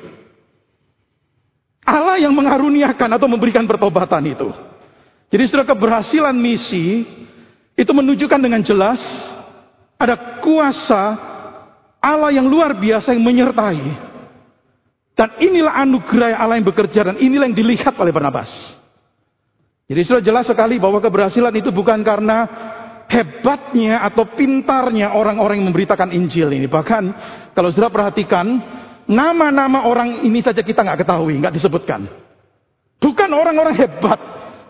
Allah 1.83 2.21
yang 2.21 2.31
mengaruniakan 2.31 3.19
atau 3.19 3.27
memberikan 3.27 3.67
pertobatan 3.67 4.23
itu. 4.29 4.49
Jadi 5.33 5.43
sudah 5.49 5.65
keberhasilan 5.65 6.37
misi 6.37 7.03
itu 7.73 7.91
menunjukkan 7.91 8.39
dengan 8.39 8.61
jelas 8.61 9.01
ada 9.97 10.39
kuasa 10.39 11.17
Allah 11.97 12.29
yang 12.29 12.45
luar 12.45 12.77
biasa 12.77 13.17
yang 13.17 13.25
menyertai. 13.25 14.12
Dan 15.13 15.37
inilah 15.37 15.77
anugerah 15.85 16.41
Allah 16.41 16.57
yang 16.57 16.65
bekerja 16.65 17.05
dan 17.05 17.15
inilah 17.21 17.45
yang 17.45 17.57
dilihat 17.57 17.93
oleh 18.01 18.09
Barnabas. 18.09 18.49
Jadi 19.85 20.01
sudah 20.09 20.23
jelas 20.25 20.49
sekali 20.49 20.81
bahwa 20.81 20.97
keberhasilan 20.97 21.53
itu 21.53 21.69
bukan 21.69 22.01
karena 22.01 22.49
hebatnya 23.05 24.01
atau 24.09 24.25
pintarnya 24.33 25.13
orang-orang 25.13 25.61
yang 25.61 25.69
memberitakan 25.69 26.09
Injil 26.09 26.49
ini. 26.49 26.65
Bahkan 26.65 27.03
kalau 27.53 27.69
sudah 27.69 27.93
perhatikan, 27.93 28.57
nama-nama 29.05 29.85
orang 29.85 30.25
ini 30.25 30.41
saja 30.41 30.65
kita 30.65 30.81
nggak 30.81 31.05
ketahui, 31.05 31.37
nggak 31.37 31.53
disebutkan. 31.53 32.09
Bukan 32.97 33.29
orang-orang 33.35 33.75
hebat, 33.77 34.17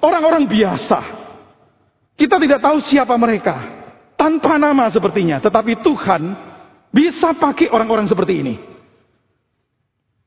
orang-orang 0.04 0.44
biasa. 0.44 1.00
Kita 2.20 2.36
tidak 2.36 2.60
tahu 2.60 2.84
siapa 2.84 3.16
mereka, 3.16 3.56
tanpa 4.20 4.60
nama 4.60 4.92
sepertinya. 4.92 5.40
Tetapi 5.40 5.80
Tuhan 5.80 6.22
bisa 6.92 7.32
pakai 7.32 7.72
orang-orang 7.72 8.12
seperti 8.12 8.44
ini. 8.44 8.73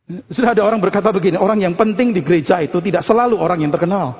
Sudah 0.06 0.54
ada 0.54 0.62
orang 0.62 0.78
berkata 0.78 1.10
begini, 1.10 1.34
orang 1.34 1.58
yang 1.58 1.74
penting 1.74 2.14
di 2.14 2.22
gereja 2.22 2.62
itu 2.62 2.78
tidak 2.78 3.02
selalu 3.02 3.42
orang 3.42 3.58
yang 3.58 3.74
terkenal. 3.74 4.14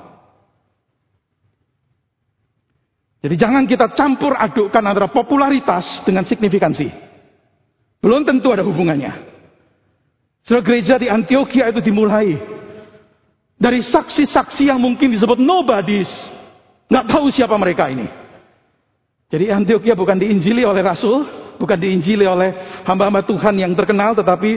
Jadi 3.23 3.35
jangan 3.39 3.65
kita 3.71 3.95
campur 3.95 4.35
adukkan 4.35 4.83
antara 4.83 5.07
popularitas 5.11 6.03
dengan 6.03 6.27
signifikansi. 6.27 6.91
Belum 8.03 8.27
tentu 8.27 8.51
ada 8.51 8.67
hubungannya. 8.67 9.15
Setelah 10.47 10.63
gereja 10.63 10.95
di 10.99 11.11
Antioquia 11.11 11.71
itu 11.71 11.83
dimulai 11.83 12.39
dari 13.59 13.83
saksi-saksi 13.83 14.71
yang 14.71 14.79
mungkin 14.79 15.11
disebut 15.11 15.43
nobodies. 15.43 16.11
Nggak 16.87 17.07
tahu 17.11 17.27
siapa 17.35 17.59
mereka 17.59 17.91
ini. 17.91 18.07
Jadi 19.27 19.51
Antioquia 19.51 19.99
bukan 19.99 20.23
diinjili 20.23 20.63
oleh 20.63 20.87
Rasul, 20.87 21.27
bukan 21.59 21.79
diinjili 21.79 22.23
oleh 22.31 22.55
hamba-hamba 22.87 23.27
Tuhan 23.27 23.59
yang 23.59 23.75
terkenal, 23.75 24.15
tetapi 24.15 24.55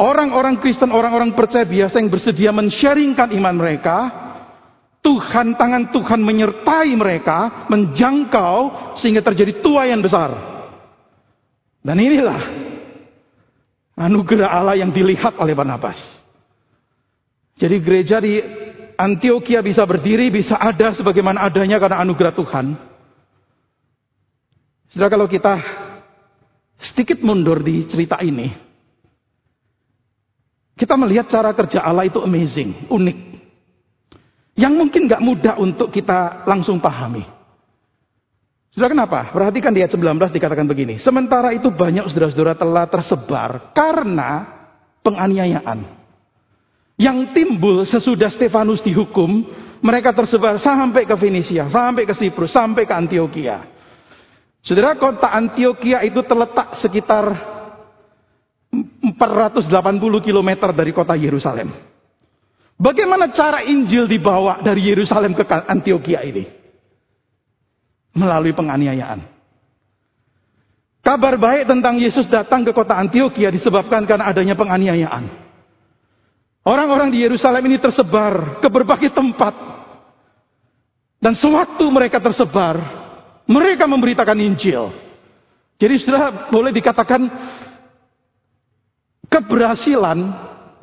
orang-orang 0.00 0.56
Kristen, 0.64 0.88
orang-orang 0.88 1.36
percaya 1.36 1.68
biasa 1.68 2.00
yang 2.00 2.08
bersedia 2.08 2.50
men-sharingkan 2.56 3.36
iman 3.36 3.54
mereka, 3.60 3.98
Tuhan, 5.04 5.60
tangan 5.60 5.92
Tuhan 5.92 6.20
menyertai 6.24 6.92
mereka, 6.96 7.68
menjangkau 7.68 8.96
sehingga 8.96 9.20
terjadi 9.20 9.60
tuayan 9.60 10.00
besar. 10.00 10.32
Dan 11.80 11.96
inilah 11.96 12.70
Anugerah 14.00 14.48
Allah 14.48 14.80
yang 14.80 14.88
dilihat 14.88 15.36
oleh 15.36 15.52
Barnabas. 15.52 16.00
Jadi 17.60 17.76
gereja 17.84 18.16
di 18.16 18.40
Antioquia 18.96 19.60
bisa 19.60 19.84
berdiri, 19.84 20.32
bisa 20.32 20.56
ada 20.56 20.96
sebagaimana 20.96 21.44
adanya 21.44 21.76
karena 21.76 22.00
anugerah 22.00 22.32
Tuhan. 22.32 22.66
Saudara 24.88 25.12
kalau 25.12 25.28
kita 25.28 25.60
sedikit 26.80 27.20
mundur 27.20 27.60
di 27.60 27.84
cerita 27.92 28.16
ini, 28.24 28.48
kita 30.80 30.96
melihat 30.96 31.28
cara 31.28 31.52
kerja 31.52 31.84
Allah 31.84 32.08
itu 32.08 32.24
amazing, 32.24 32.88
unik. 32.88 33.18
Yang 34.56 34.72
mungkin 34.80 35.02
gak 35.12 35.20
mudah 35.20 35.54
untuk 35.60 35.92
kita 35.92 36.48
langsung 36.48 36.80
pahami. 36.80 37.20
Saudara 38.72 38.96
kenapa? 38.96 39.20
Perhatikan 39.28 39.76
di 39.76 39.84
ayat 39.84 39.92
19 39.92 40.32
dikatakan 40.32 40.64
begini. 40.64 40.96
Sementara 40.96 41.52
itu 41.52 41.68
banyak 41.68 42.08
saudara-saudara 42.08 42.56
telah 42.56 42.88
tersebar 42.88 43.76
karena 43.76 44.48
penganiayaan. 45.04 46.00
yang 47.00 47.32
timbul 47.32 47.88
sesudah 47.88 48.28
Stefanus 48.28 48.84
dihukum, 48.84 49.48
mereka 49.80 50.12
tersebar 50.12 50.60
sampai 50.60 51.08
ke 51.08 51.16
Fenisia, 51.16 51.64
sampai 51.72 52.04
ke 52.04 52.12
Siprus, 52.12 52.52
sampai 52.52 52.84
ke 52.84 52.92
Antioquia. 52.92 53.64
Saudara, 54.60 54.92
kota 55.00 55.32
Antioquia 55.32 56.04
itu 56.04 56.20
terletak 56.20 56.76
sekitar 56.76 57.49
480 59.20 59.68
km 60.24 60.50
dari 60.72 60.96
kota 60.96 61.12
Yerusalem. 61.12 61.68
Bagaimana 62.80 63.28
cara 63.28 63.60
Injil 63.60 64.08
dibawa 64.08 64.64
dari 64.64 64.88
Yerusalem 64.88 65.36
ke 65.36 65.44
Antioquia 65.44 66.24
ini? 66.24 66.48
Melalui 68.16 68.56
penganiayaan. 68.56 69.20
Kabar 71.04 71.36
baik 71.36 71.68
tentang 71.68 72.00
Yesus 72.00 72.24
datang 72.24 72.64
ke 72.64 72.72
kota 72.72 72.96
Antioquia 72.96 73.52
disebabkan 73.52 74.08
karena 74.08 74.32
adanya 74.32 74.56
penganiayaan. 74.56 75.28
Orang-orang 76.64 77.12
di 77.12 77.20
Yerusalem 77.20 77.68
ini 77.68 77.76
tersebar 77.76 78.60
ke 78.64 78.68
berbagai 78.72 79.12
tempat. 79.12 79.52
Dan 81.20 81.36
sewaktu 81.36 81.84
mereka 81.92 82.16
tersebar, 82.16 82.80
mereka 83.44 83.84
memberitakan 83.84 84.40
Injil. 84.40 84.88
Jadi 85.76 85.94
sudah 86.00 86.48
boleh 86.48 86.72
dikatakan 86.72 87.28
keberhasilan 89.30 90.18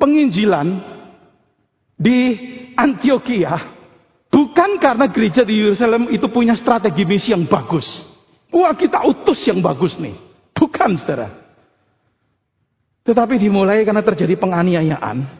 penginjilan 0.00 0.66
di 1.94 2.18
Antioquia 2.74 3.76
bukan 4.32 4.80
karena 4.80 5.06
gereja 5.12 5.44
di 5.44 5.54
Yerusalem 5.54 6.08
itu 6.08 6.26
punya 6.32 6.56
strategi 6.56 7.04
misi 7.04 7.30
yang 7.30 7.46
bagus. 7.46 7.86
Wah 8.48 8.72
kita 8.72 9.04
utus 9.04 9.44
yang 9.44 9.60
bagus 9.60 10.00
nih. 10.00 10.16
Bukan 10.56 10.96
saudara. 10.96 11.28
Tetapi 13.04 13.36
dimulai 13.36 13.84
karena 13.84 14.02
terjadi 14.02 14.34
penganiayaan 14.40 15.38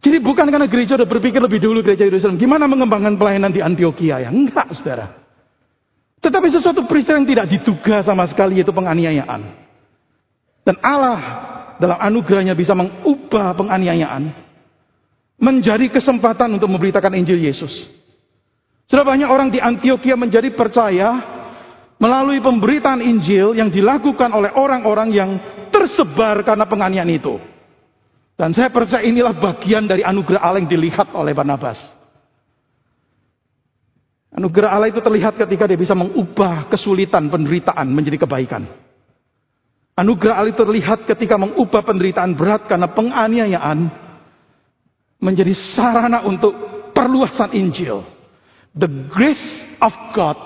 jadi 0.00 0.16
bukan 0.16 0.48
karena 0.48 0.64
gereja 0.64 0.96
udah 0.96 1.04
berpikir 1.04 1.40
lebih 1.44 1.60
dulu 1.60 1.84
gereja 1.84 2.08
Yerusalem. 2.08 2.40
Gimana 2.40 2.64
mengembangkan 2.64 3.20
pelayanan 3.20 3.52
di 3.52 3.60
Antioquia 3.60 4.24
ya? 4.24 4.32
Enggak, 4.32 4.72
saudara. 4.72 5.12
Tetapi 6.24 6.48
sesuatu 6.48 6.88
peristiwa 6.88 7.20
yang 7.20 7.28
tidak 7.28 7.46
diduga 7.52 8.00
sama 8.00 8.24
sekali 8.24 8.60
yaitu 8.60 8.72
penganiayaan. 8.72 9.40
Dan 10.64 10.76
Allah 10.80 11.20
dalam 11.80 11.96
anugerahnya 11.96 12.52
bisa 12.52 12.76
mengubah 12.76 13.56
penganiayaan 13.56 14.28
menjadi 15.40 15.88
kesempatan 15.88 16.60
untuk 16.60 16.68
memberitakan 16.68 17.16
Injil 17.16 17.40
Yesus. 17.40 17.72
Sudah 18.84 19.02
banyak 19.02 19.26
orang 19.26 19.48
di 19.48 19.56
Antioquia 19.56 20.20
menjadi 20.20 20.52
percaya 20.52 21.16
melalui 21.96 22.44
pemberitaan 22.44 23.00
Injil 23.00 23.56
yang 23.56 23.72
dilakukan 23.72 24.28
oleh 24.36 24.52
orang-orang 24.52 25.08
yang 25.08 25.30
tersebar 25.72 26.44
karena 26.44 26.68
penganiayaan 26.68 27.12
itu. 27.16 27.40
Dan 28.36 28.56
saya 28.56 28.72
percaya 28.72 29.04
inilah 29.04 29.36
bagian 29.36 29.84
dari 29.84 30.00
anugerah 30.04 30.40
Allah 30.40 30.60
yang 30.64 30.70
dilihat 30.72 31.12
oleh 31.12 31.32
Barnabas. 31.36 31.76
Anugerah 34.32 34.72
Allah 34.72 34.88
itu 34.88 35.04
terlihat 35.04 35.36
ketika 35.36 35.68
dia 35.68 35.76
bisa 35.76 35.92
mengubah 35.92 36.72
kesulitan 36.72 37.28
penderitaan 37.28 37.84
menjadi 37.92 38.24
kebaikan. 38.24 38.64
Anugerah 40.00 40.40
Allah 40.40 40.56
terlihat 40.56 41.04
ketika 41.04 41.36
mengubah 41.36 41.84
penderitaan 41.84 42.32
berat 42.32 42.64
karena 42.64 42.88
penganiayaan 42.88 43.92
menjadi 45.20 45.52
sarana 45.76 46.24
untuk 46.24 46.56
perluasan 46.96 47.52
Injil. 47.52 48.00
The 48.72 48.88
grace 49.12 49.44
of 49.76 49.92
God 50.16 50.40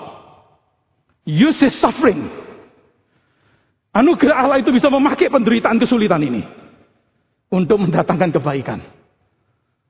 uses 1.23 1.71
suffering. 1.79 2.27
Anugerah 3.95 4.43
Allah 4.43 4.59
itu 4.59 4.75
bisa 4.75 4.91
memakai 4.91 5.31
penderitaan 5.31 5.79
kesulitan 5.79 6.19
ini 6.19 6.43
untuk 7.47 7.79
mendatangkan 7.79 8.35
kebaikan. 8.35 8.83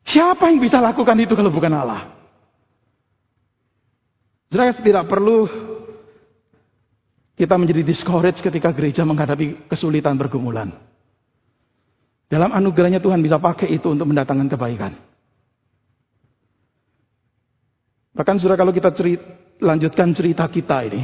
Siapa 0.06 0.46
yang 0.54 0.62
bisa 0.62 0.78
lakukan 0.78 1.18
itu 1.18 1.34
kalau 1.34 1.50
bukan 1.50 1.74
Allah? 1.74 2.14
Saudara 4.54 4.78
tidak 4.78 5.10
perlu 5.10 5.50
kita 7.36 7.60
menjadi 7.60 7.84
discourage 7.84 8.40
ketika 8.40 8.72
gereja 8.72 9.04
menghadapi 9.04 9.68
kesulitan 9.68 10.16
pergumulan. 10.16 10.72
Dalam 12.32 12.50
anugerahnya 12.56 13.04
Tuhan 13.04 13.22
bisa 13.22 13.38
pakai 13.38 13.70
itu 13.76 13.92
untuk 13.92 14.08
mendatangkan 14.08 14.50
kebaikan. 14.50 14.98
Bahkan 18.16 18.36
saudara 18.40 18.64
kalau 18.64 18.72
kita 18.72 18.90
cerita, 18.96 19.28
lanjutkan 19.60 20.16
cerita 20.16 20.48
kita 20.48 20.88
ini. 20.88 21.04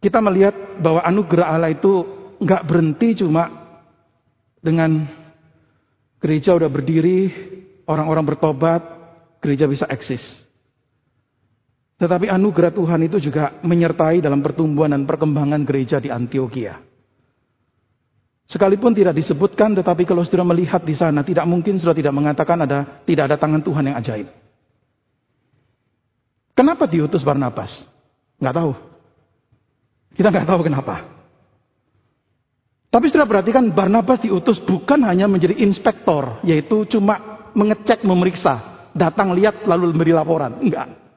Kita 0.00 0.24
melihat 0.24 0.80
bahwa 0.80 1.04
anugerah 1.04 1.46
Allah 1.52 1.70
itu 1.76 2.06
nggak 2.40 2.64
berhenti 2.64 3.20
cuma 3.20 3.50
dengan 4.64 5.04
gereja 6.18 6.56
udah 6.56 6.70
berdiri, 6.72 7.28
orang-orang 7.84 8.24
bertobat, 8.24 8.82
gereja 9.44 9.68
bisa 9.68 9.84
eksis. 9.86 10.47
Tetapi 11.98 12.30
anugerah 12.30 12.70
Tuhan 12.70 13.10
itu 13.10 13.18
juga 13.18 13.58
menyertai 13.58 14.22
dalam 14.22 14.38
pertumbuhan 14.38 14.94
dan 14.94 15.02
perkembangan 15.02 15.66
gereja 15.66 15.98
di 15.98 16.14
Antioquia. 16.14 16.78
Sekalipun 18.48 18.94
tidak 18.96 19.18
disebutkan, 19.18 19.76
tetapi 19.76 20.08
kalau 20.08 20.24
sudah 20.24 20.46
melihat 20.46 20.80
di 20.80 20.96
sana, 20.96 21.20
tidak 21.20 21.44
mungkin 21.44 21.76
sudah 21.76 21.92
tidak 21.92 22.14
mengatakan 22.14 22.64
ada 22.64 23.02
tidak 23.04 23.28
ada 23.28 23.36
tangan 23.36 23.60
Tuhan 23.60 23.92
yang 23.92 23.96
ajaib. 23.98 24.28
Kenapa 26.54 26.86
diutus 26.86 27.26
Barnabas? 27.26 27.70
Nggak 28.40 28.54
tahu. 28.56 28.72
Kita 30.14 30.28
nggak 30.32 30.48
tahu 30.48 30.60
kenapa. 30.64 30.94
Tapi 32.88 33.06
sudah 33.12 33.28
perhatikan 33.28 33.68
Barnabas 33.74 34.22
diutus 34.22 34.62
bukan 34.64 35.04
hanya 35.04 35.28
menjadi 35.28 35.58
inspektor, 35.60 36.40
yaitu 36.46 36.88
cuma 36.88 37.50
mengecek, 37.52 38.00
memeriksa, 38.06 38.86
datang 38.96 39.34
lihat 39.36 39.66
lalu 39.66 39.92
memberi 39.92 40.14
laporan. 40.16 40.62
Enggak. 40.62 41.07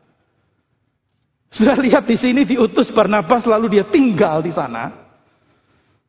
Sudah 1.51 1.75
lihat 1.75 2.07
di 2.07 2.15
sini 2.15 2.47
diutus 2.47 2.87
Barnabas 2.95 3.43
lalu 3.43 3.75
dia 3.75 3.85
tinggal 3.91 4.39
di 4.39 4.55
sana. 4.55 4.87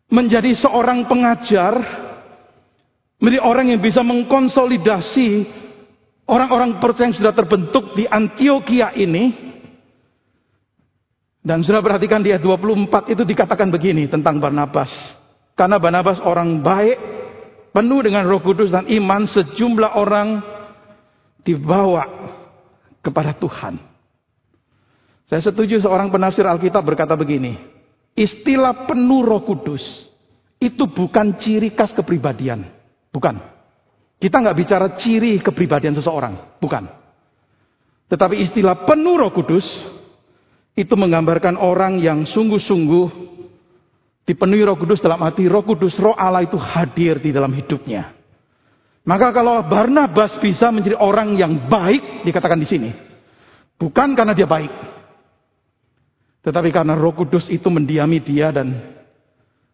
Menjadi 0.07 0.55
seorang 0.55 1.11
pengajar, 1.11 1.75
menjadi 3.19 3.43
orang 3.43 3.75
yang 3.75 3.81
bisa 3.83 4.07
mengkonsolidasi 4.07 5.51
orang-orang 6.31 6.79
percaya 6.79 7.11
yang 7.11 7.19
sudah 7.19 7.35
terbentuk 7.35 7.91
di 7.99 8.07
Antioquia 8.07 8.95
ini. 8.95 9.51
Dan 11.43 11.67
sudah 11.67 11.83
perhatikan 11.83 12.23
di 12.23 12.31
ayat 12.31 12.47
24 12.47 13.11
itu 13.11 13.27
dikatakan 13.27 13.67
begini 13.67 14.07
tentang 14.07 14.39
Barnabas. 14.39 14.95
Karena 15.59 15.83
Barnabas 15.83 16.23
orang 16.23 16.63
baik, 16.63 17.03
penuh 17.75 17.99
dengan 18.07 18.23
roh 18.31 18.39
kudus 18.39 18.71
dan 18.71 18.87
iman, 18.87 19.27
sejumlah 19.27 19.91
orang 19.99 20.39
dibawa 21.43 22.07
kepada 23.03 23.35
Tuhan. 23.35 23.92
Saya 25.33 25.49
setuju 25.49 25.81
seorang 25.81 26.13
penafsir 26.13 26.45
Alkitab 26.45 26.85
berkata 26.85 27.17
begini, 27.17 27.57
istilah 28.13 28.85
penuh 28.85 29.25
roh 29.25 29.41
kudus 29.41 29.81
itu 30.61 30.85
bukan 30.85 31.41
ciri 31.41 31.73
khas 31.73 31.97
kepribadian. 31.97 32.69
Bukan. 33.09 33.41
Kita 34.21 34.37
nggak 34.45 34.57
bicara 34.61 34.87
ciri 35.01 35.41
kepribadian 35.41 35.97
seseorang. 35.97 36.61
Bukan. 36.61 36.85
Tetapi 38.13 38.45
istilah 38.45 38.85
penuh 38.85 39.17
roh 39.17 39.33
kudus 39.33 39.65
itu 40.77 40.93
menggambarkan 40.93 41.57
orang 41.57 41.97
yang 41.97 42.29
sungguh-sungguh 42.29 43.33
Dipenuhi 44.23 44.63
roh 44.63 44.79
kudus 44.79 45.03
dalam 45.03 45.19
hati 45.27 45.51
roh 45.51 45.67
kudus, 45.67 45.99
roh 45.99 46.15
Allah 46.15 46.47
itu 46.47 46.55
hadir 46.55 47.19
di 47.19 47.35
dalam 47.35 47.51
hidupnya. 47.51 48.15
Maka 49.03 49.35
kalau 49.35 49.59
Barnabas 49.67 50.39
bisa 50.39 50.71
menjadi 50.71 50.95
orang 50.95 51.35
yang 51.35 51.67
baik, 51.67 52.23
dikatakan 52.23 52.63
di 52.63 52.69
sini. 52.71 52.91
Bukan 53.75 54.15
karena 54.15 54.31
dia 54.31 54.47
baik. 54.47 54.92
Tetapi 56.43 56.75
karena 56.75 56.99
roh 56.99 57.15
kudus 57.15 57.47
itu 57.47 57.71
mendiami 57.71 58.19
dia 58.19 58.51
dan 58.51 58.99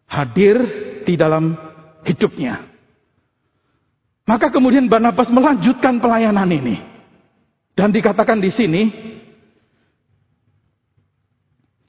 hadir 0.05 0.57
di 1.01 1.17
dalam 1.17 1.57
hidupnya. 2.05 2.69
Maka 4.29 4.53
kemudian 4.53 4.85
Barnabas 4.85 5.25
melanjutkan 5.33 5.97
pelayanan 5.97 6.49
ini. 6.53 6.77
Dan 7.73 7.89
dikatakan 7.89 8.37
di 8.37 8.53
sini, 8.53 8.83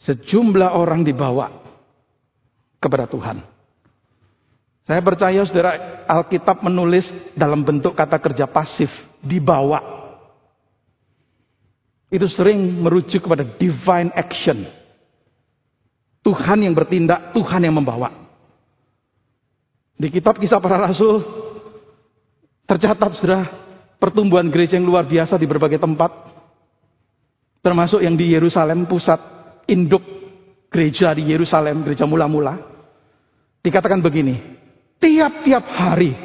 sejumlah 0.00 0.72
orang 0.72 1.04
dibawa 1.04 1.52
kepada 2.80 3.04
Tuhan. 3.04 3.44
Saya 4.88 5.04
percaya 5.04 5.44
saudara 5.44 6.02
Alkitab 6.08 6.64
menulis 6.64 7.12
dalam 7.36 7.60
bentuk 7.60 7.92
kata 7.92 8.16
kerja 8.16 8.48
pasif, 8.48 8.88
dibawa. 9.20 9.99
Itu 12.10 12.26
sering 12.26 12.82
merujuk 12.82 13.22
kepada 13.22 13.46
divine 13.46 14.10
action. 14.18 14.66
Tuhan 16.20 16.66
yang 16.66 16.74
bertindak, 16.74 17.32
Tuhan 17.32 17.62
yang 17.64 17.78
membawa. 17.78 18.10
Di 19.94 20.10
kitab 20.10 20.36
kisah 20.42 20.58
para 20.58 20.76
rasul, 20.76 21.22
tercatat 22.66 23.14
saudara 23.14 23.46
pertumbuhan 24.00 24.48
gereja 24.48 24.80
yang 24.80 24.88
luar 24.88 25.06
biasa 25.06 25.38
di 25.38 25.46
berbagai 25.46 25.78
tempat. 25.78 26.10
Termasuk 27.60 28.00
yang 28.00 28.16
di 28.16 28.32
Yerusalem, 28.32 28.88
pusat 28.88 29.20
induk 29.68 30.00
gereja 30.72 31.12
di 31.12 31.28
Yerusalem, 31.28 31.84
gereja 31.84 32.08
mula-mula. 32.08 32.56
Dikatakan 33.60 34.00
begini, 34.00 34.40
tiap-tiap 34.96 35.64
hari 35.68 36.16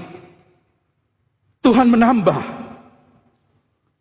Tuhan 1.59 1.91
menambah 1.91 2.54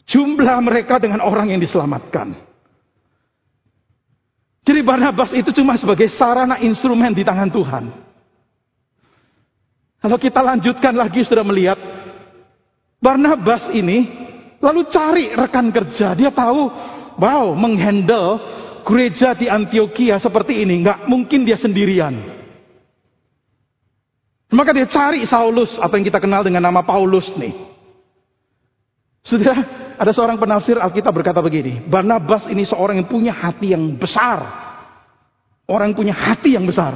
jumlah 0.08 0.58
mereka 0.64 1.00
dengan 1.00 1.24
orang 1.24 1.52
yang 1.52 1.60
diselamatkan. 1.60 2.36
Jadi 4.64 4.80
Barnabas 4.80 5.30
itu 5.36 5.52
cuma 5.52 5.76
sebagai 5.76 6.08
sarana 6.08 6.56
instrumen 6.56 7.12
di 7.12 7.20
tangan 7.20 7.52
Tuhan. 7.52 7.84
Kalau 10.00 10.16
kita 10.20 10.40
lanjutkan 10.40 10.96
lagi 10.96 11.20
sudah 11.24 11.44
melihat 11.44 11.76
Barnabas 13.00 13.68
ini 13.76 14.08
lalu 14.64 14.88
cari 14.88 15.36
rekan 15.36 15.68
kerja. 15.68 16.16
Dia 16.16 16.32
tahu, 16.32 16.72
wow, 17.20 17.52
menghandle 17.52 18.40
gereja 18.88 19.36
di 19.36 19.48
Antioquia 19.52 20.16
seperti 20.16 20.64
ini 20.64 20.80
nggak 20.80 21.08
mungkin 21.12 21.44
dia 21.44 21.60
sendirian. 21.60 22.16
Maka 24.48 24.72
dia 24.72 24.88
cari 24.88 25.28
Saulus 25.28 25.76
atau 25.76 25.92
yang 25.98 26.06
kita 26.08 26.22
kenal 26.22 26.40
dengan 26.40 26.64
nama 26.64 26.80
Paulus 26.80 27.28
nih. 27.36 27.52
Sudah 29.24 29.83
ada 29.94 30.11
seorang 30.11 30.37
penafsir 30.37 30.76
Alkitab 30.76 31.14
berkata 31.14 31.38
begini, 31.38 31.85
Barnabas 31.87 32.50
ini 32.50 32.66
seorang 32.66 32.98
yang 32.98 33.09
punya 33.09 33.33
hati 33.33 33.72
yang 33.74 33.94
besar. 33.94 34.42
Orang 35.64 35.96
punya 35.96 36.12
hati 36.12 36.54
yang 36.59 36.68
besar. 36.68 36.92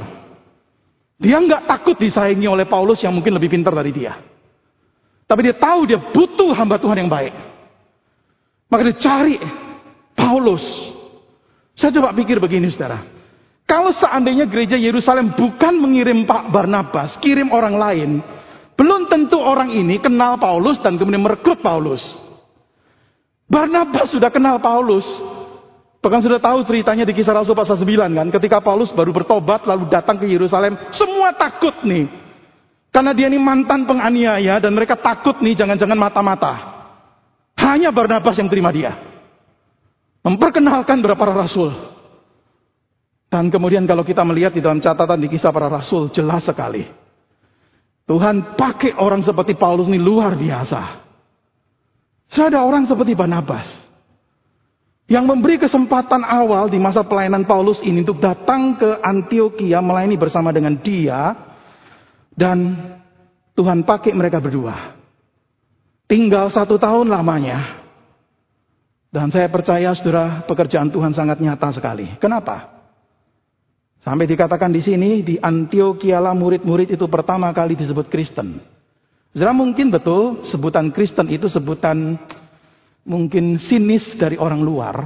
Dia 1.19 1.41
nggak 1.41 1.67
takut 1.67 1.97
disaingi 1.99 2.45
oleh 2.45 2.63
Paulus 2.69 3.01
yang 3.01 3.11
mungkin 3.11 3.35
lebih 3.35 3.51
pintar 3.51 3.73
dari 3.75 3.91
dia. 3.91 4.15
Tapi 5.25 5.39
dia 5.45 5.55
tahu 5.57 5.89
dia 5.89 5.99
butuh 5.99 6.53
hamba 6.53 6.77
Tuhan 6.79 7.05
yang 7.05 7.11
baik. 7.11 7.33
Maka 8.69 8.81
dia 8.87 8.97
cari 9.01 9.35
Paulus. 10.13 10.63
Saya 11.73 11.95
coba 11.97 12.13
pikir 12.13 12.37
begini 12.37 12.69
saudara. 12.69 13.03
Kalau 13.69 13.93
seandainya 13.93 14.49
gereja 14.49 14.77
Yerusalem 14.77 15.37
bukan 15.37 15.77
mengirim 15.77 16.25
Pak 16.25 16.49
Barnabas, 16.49 17.17
kirim 17.21 17.53
orang 17.53 17.77
lain, 17.77 18.09
belum 18.73 19.11
tentu 19.11 19.37
orang 19.37 19.69
ini 19.69 20.01
kenal 20.01 20.41
Paulus 20.41 20.81
dan 20.81 20.97
kemudian 20.97 21.21
merekrut 21.21 21.61
Paulus. 21.61 22.28
Barnabas 23.49 24.13
sudah 24.13 24.29
kenal 24.29 24.61
Paulus. 24.61 25.03
Bahkan 25.99 26.21
sudah 26.23 26.39
tahu 26.39 26.63
ceritanya 26.63 27.03
di 27.03 27.11
kisah 27.11 27.35
Rasul 27.35 27.57
pasal 27.57 27.75
9 27.75 28.15
kan. 28.15 28.27
Ketika 28.31 28.63
Paulus 28.63 28.93
baru 28.95 29.11
bertobat 29.11 29.67
lalu 29.67 29.89
datang 29.91 30.15
ke 30.15 30.29
Yerusalem. 30.29 30.77
Semua 30.95 31.35
takut 31.35 31.75
nih. 31.83 32.07
Karena 32.93 33.11
dia 33.11 33.27
ini 33.27 33.41
mantan 33.41 33.83
penganiaya 33.83 34.61
dan 34.63 34.71
mereka 34.71 34.95
takut 34.95 35.41
nih 35.41 35.57
jangan-jangan 35.57 35.99
mata-mata. 35.99 36.53
Hanya 37.59 37.91
Barnabas 37.91 38.37
yang 38.39 38.47
terima 38.47 38.71
dia. 38.71 38.95
Memperkenalkan 40.23 41.03
berapa 41.03 41.25
rasul. 41.33 41.73
Dan 43.29 43.53
kemudian 43.53 43.85
kalau 43.85 44.01
kita 44.01 44.25
melihat 44.25 44.55
di 44.55 44.61
dalam 44.63 44.81
catatan 44.81 45.19
di 45.21 45.27
kisah 45.29 45.53
para 45.53 45.69
rasul 45.69 46.09
jelas 46.09 46.47
sekali. 46.47 46.87
Tuhan 48.09 48.57
pakai 48.57 48.97
orang 48.97 49.21
seperti 49.21 49.53
Paulus 49.53 49.85
ini 49.85 50.01
luar 50.01 50.33
biasa. 50.33 51.08
Saya 52.29 52.53
ada 52.53 52.61
orang 52.61 52.85
seperti 52.85 53.17
Barnabas. 53.17 53.65
Yang 55.09 55.25
memberi 55.25 55.57
kesempatan 55.57 56.21
awal 56.21 56.69
di 56.69 56.77
masa 56.77 57.01
pelayanan 57.01 57.41
Paulus 57.49 57.81
ini 57.81 58.05
untuk 58.05 58.21
datang 58.21 58.77
ke 58.77 59.01
Antioquia 59.01 59.81
melayani 59.81 60.15
bersama 60.21 60.53
dengan 60.53 60.77
dia. 60.77 61.33
Dan 62.29 62.77
Tuhan 63.57 63.83
pakai 63.83 64.13
mereka 64.13 64.37
berdua. 64.37 64.95
Tinggal 66.05 66.53
satu 66.53 66.77
tahun 66.77 67.09
lamanya. 67.09 67.81
Dan 69.09 69.33
saya 69.33 69.49
percaya 69.49 69.89
saudara 69.97 70.45
pekerjaan 70.45 70.93
Tuhan 70.93 71.17
sangat 71.17 71.41
nyata 71.41 71.73
sekali. 71.73 72.13
Kenapa? 72.21 72.79
Sampai 74.05 74.29
dikatakan 74.29 74.71
di 74.71 74.85
sini 74.85 75.25
di 75.25 75.35
Antioquia 75.41 76.21
lah 76.21 76.37
murid-murid 76.37 76.93
itu 76.93 77.09
pertama 77.09 77.49
kali 77.51 77.73
disebut 77.73 78.07
Kristen. 78.07 78.61
Saudara 79.29 79.53
mungkin 79.53 79.93
betul 79.93 80.49
sebutan 80.49 80.89
Kristen 80.89 81.29
itu 81.29 81.45
sebutan 81.45 82.17
mungkin 83.05 83.61
sinis 83.61 84.17
dari 84.17 84.41
orang 84.41 84.61
luar. 84.65 85.05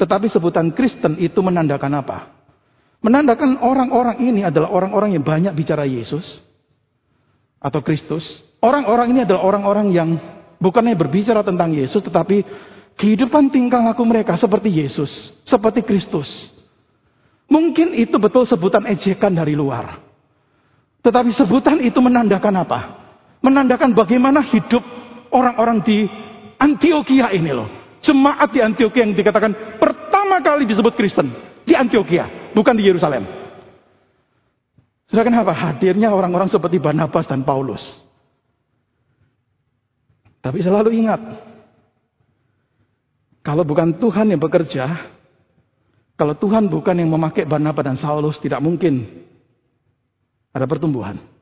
Tetapi 0.00 0.26
sebutan 0.32 0.72
Kristen 0.72 1.20
itu 1.20 1.38
menandakan 1.44 1.92
apa? 2.00 2.18
Menandakan 3.04 3.60
orang-orang 3.60 4.16
ini 4.24 4.48
adalah 4.48 4.72
orang-orang 4.72 5.12
yang 5.12 5.24
banyak 5.24 5.52
bicara 5.52 5.84
Yesus 5.84 6.40
atau 7.60 7.84
Kristus. 7.84 8.24
Orang-orang 8.64 9.12
ini 9.12 9.20
adalah 9.28 9.44
orang-orang 9.44 9.92
yang 9.92 10.08
bukannya 10.56 10.96
berbicara 10.96 11.44
tentang 11.44 11.76
Yesus 11.76 12.00
tetapi 12.00 12.48
kehidupan 12.96 13.52
tingkah 13.52 13.84
laku 13.84 14.08
mereka 14.08 14.40
seperti 14.40 14.72
Yesus, 14.72 15.36
seperti 15.44 15.84
Kristus. 15.84 16.48
Mungkin 17.44 17.92
itu 17.92 18.16
betul 18.16 18.48
sebutan 18.48 18.88
ejekan 18.88 19.36
dari 19.36 19.52
luar. 19.52 20.00
Tetapi 21.04 21.28
sebutan 21.36 21.84
itu 21.84 22.00
menandakan 22.00 22.64
apa? 22.64 23.03
Menandakan 23.44 23.92
bagaimana 23.92 24.40
hidup 24.40 24.80
orang-orang 25.28 25.84
di 25.84 26.08
Antioquia 26.56 27.28
ini 27.36 27.52
loh. 27.52 27.68
Jemaat 28.00 28.48
di 28.56 28.64
Antioquia 28.64 29.04
yang 29.04 29.12
dikatakan 29.12 29.76
pertama 29.76 30.40
kali 30.40 30.64
disebut 30.64 30.96
Kristen 30.96 31.28
di 31.68 31.76
Antioquia, 31.76 32.52
bukan 32.56 32.72
di 32.72 32.88
Yerusalem. 32.88 33.28
Sedangkan 35.12 35.44
apa? 35.44 35.52
Hadirnya 35.52 36.08
orang-orang 36.08 36.48
seperti 36.48 36.80
Barnabas 36.80 37.28
dan 37.28 37.44
Paulus. 37.44 37.84
Tapi 40.40 40.60
selalu 40.60 40.92
ingat, 41.04 41.20
kalau 43.40 43.64
bukan 43.64 43.96
Tuhan 43.96 44.32
yang 44.32 44.40
bekerja, 44.40 44.84
kalau 46.20 46.36
Tuhan 46.36 46.68
bukan 46.68 46.96
yang 47.00 47.08
memakai 47.12 47.48
Barnabas 47.48 47.84
dan 47.84 47.96
Saulus, 47.96 48.36
tidak 48.40 48.60
mungkin 48.60 49.24
ada 50.52 50.68
pertumbuhan. 50.68 51.33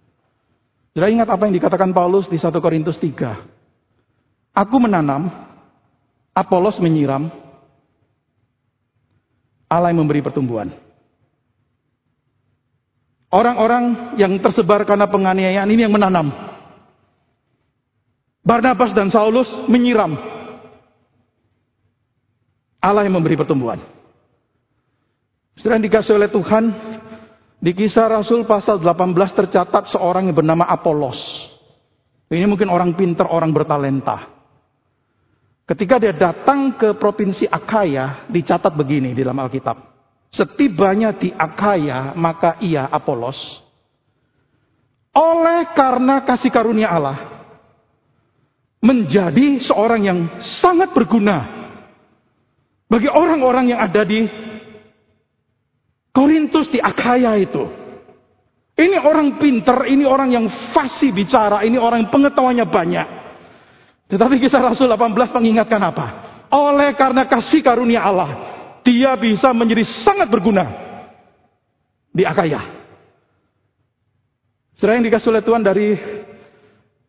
Sudah 0.93 1.09
ingat 1.09 1.29
apa 1.33 1.49
yang 1.49 1.57
dikatakan 1.57 1.97
Paulus 1.97 2.29
di 2.29 2.37
1 2.37 2.53
Korintus 2.61 3.01
3. 3.01 4.53
Aku 4.53 4.77
menanam, 4.77 5.33
Apolos 6.37 6.77
menyiram, 6.81 7.33
Allah 9.73 9.89
yang 9.89 10.05
memberi 10.05 10.21
pertumbuhan. 10.21 10.69
Orang-orang 13.33 14.17
yang 14.21 14.37
tersebar 14.45 14.85
karena 14.85 15.09
penganiayaan 15.09 15.73
ini 15.73 15.89
yang 15.89 15.97
menanam. 15.97 16.29
Barnabas 18.45 18.93
dan 18.93 19.09
Saulus 19.09 19.49
menyiram. 19.73 20.13
Allah 22.85 23.09
yang 23.09 23.17
memberi 23.17 23.41
pertumbuhan. 23.41 23.81
Setelah 25.57 25.81
dikasih 25.81 26.21
oleh 26.21 26.29
Tuhan, 26.29 26.92
di 27.63 27.71
kisah 27.79 28.11
Rasul 28.11 28.43
pasal 28.43 28.83
18 28.83 29.15
tercatat 29.15 29.87
seorang 29.95 30.27
yang 30.27 30.35
bernama 30.35 30.67
Apolos. 30.67 31.17
Ini 32.27 32.43
mungkin 32.51 32.67
orang 32.67 32.99
pintar, 32.99 33.31
orang 33.31 33.55
bertalenta. 33.55 34.27
Ketika 35.63 36.03
dia 36.03 36.11
datang 36.11 36.75
ke 36.75 36.99
provinsi 36.99 37.47
Akaya, 37.47 38.27
dicatat 38.27 38.75
begini 38.75 39.15
di 39.15 39.23
dalam 39.23 39.39
Alkitab. 39.39 39.79
Setibanya 40.35 41.15
di 41.15 41.31
Akaya, 41.31 42.11
maka 42.19 42.59
ia 42.59 42.91
Apolos. 42.91 43.39
Oleh 45.15 45.71
karena 45.77 46.25
kasih 46.27 46.51
karunia 46.51 46.91
Allah, 46.91 47.47
menjadi 48.83 49.63
seorang 49.63 50.03
yang 50.03 50.19
sangat 50.43 50.91
berguna 50.91 51.47
bagi 52.91 53.07
orang-orang 53.07 53.71
yang 53.71 53.81
ada 53.81 54.03
di 54.03 54.27
Korintus 56.13 56.69
di 56.69 56.79
Akaya 56.79 57.41
itu. 57.41 57.65
Ini 58.73 59.01
orang 59.01 59.37
pinter, 59.37 59.85
ini 59.89 60.05
orang 60.05 60.33
yang 60.33 60.47
fasih 60.73 61.13
bicara, 61.13 61.61
ini 61.65 61.77
orang 61.77 62.05
yang 62.05 62.13
pengetahuannya 62.13 62.67
banyak. 62.69 63.09
Tetapi 64.13 64.41
kisah 64.41 64.61
Rasul 64.61 64.93
18 64.93 65.13
mengingatkan 65.33 65.81
apa? 65.81 66.07
Oleh 66.53 66.93
karena 66.97 67.25
kasih 67.25 67.65
karunia 67.65 68.05
Allah, 68.05 68.31
dia 68.85 69.17
bisa 69.17 69.53
menjadi 69.57 69.85
sangat 70.05 70.29
berguna 70.29 70.69
di 72.13 72.25
Akaya. 72.29 72.61
Setelah 74.77 75.01
yang 75.01 75.07
dikasih 75.09 75.31
oleh 75.33 75.45
Tuhan 75.45 75.63
dari 75.65 75.89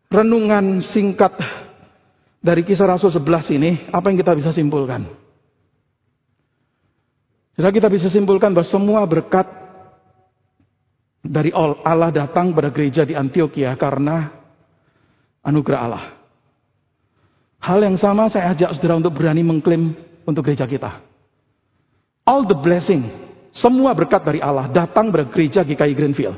renungan 0.08 0.84
singkat 0.84 1.32
dari 2.44 2.60
kisah 2.64 2.88
Rasul 2.88 3.08
11 3.12 3.56
ini, 3.56 3.70
apa 3.88 4.12
yang 4.12 4.20
kita 4.20 4.32
bisa 4.36 4.52
simpulkan? 4.52 5.23
Jadi 7.54 7.70
kita 7.70 7.86
bisa 7.86 8.10
simpulkan 8.10 8.50
bahwa 8.50 8.66
semua 8.66 9.00
berkat 9.06 9.46
dari 11.22 11.54
Allah 11.54 12.10
datang 12.10 12.50
pada 12.50 12.74
gereja 12.74 13.06
di 13.06 13.14
Antioquia 13.14 13.72
karena 13.78 14.28
anugerah 15.40 15.80
Allah. 15.80 16.04
Hal 17.62 17.80
yang 17.80 17.96
sama 17.96 18.28
saya 18.28 18.52
ajak 18.52 18.76
saudara 18.76 19.00
untuk 19.00 19.16
berani 19.16 19.40
mengklaim 19.40 19.96
untuk 20.28 20.44
gereja 20.44 20.68
kita. 20.68 21.00
All 22.28 22.44
the 22.44 22.58
blessing, 22.58 23.08
semua 23.54 23.94
berkat 23.96 24.20
dari 24.26 24.42
Allah 24.42 24.68
datang 24.68 25.08
pada 25.14 25.24
gereja 25.30 25.62
GKI 25.64 25.94
Greenfield. 25.94 26.36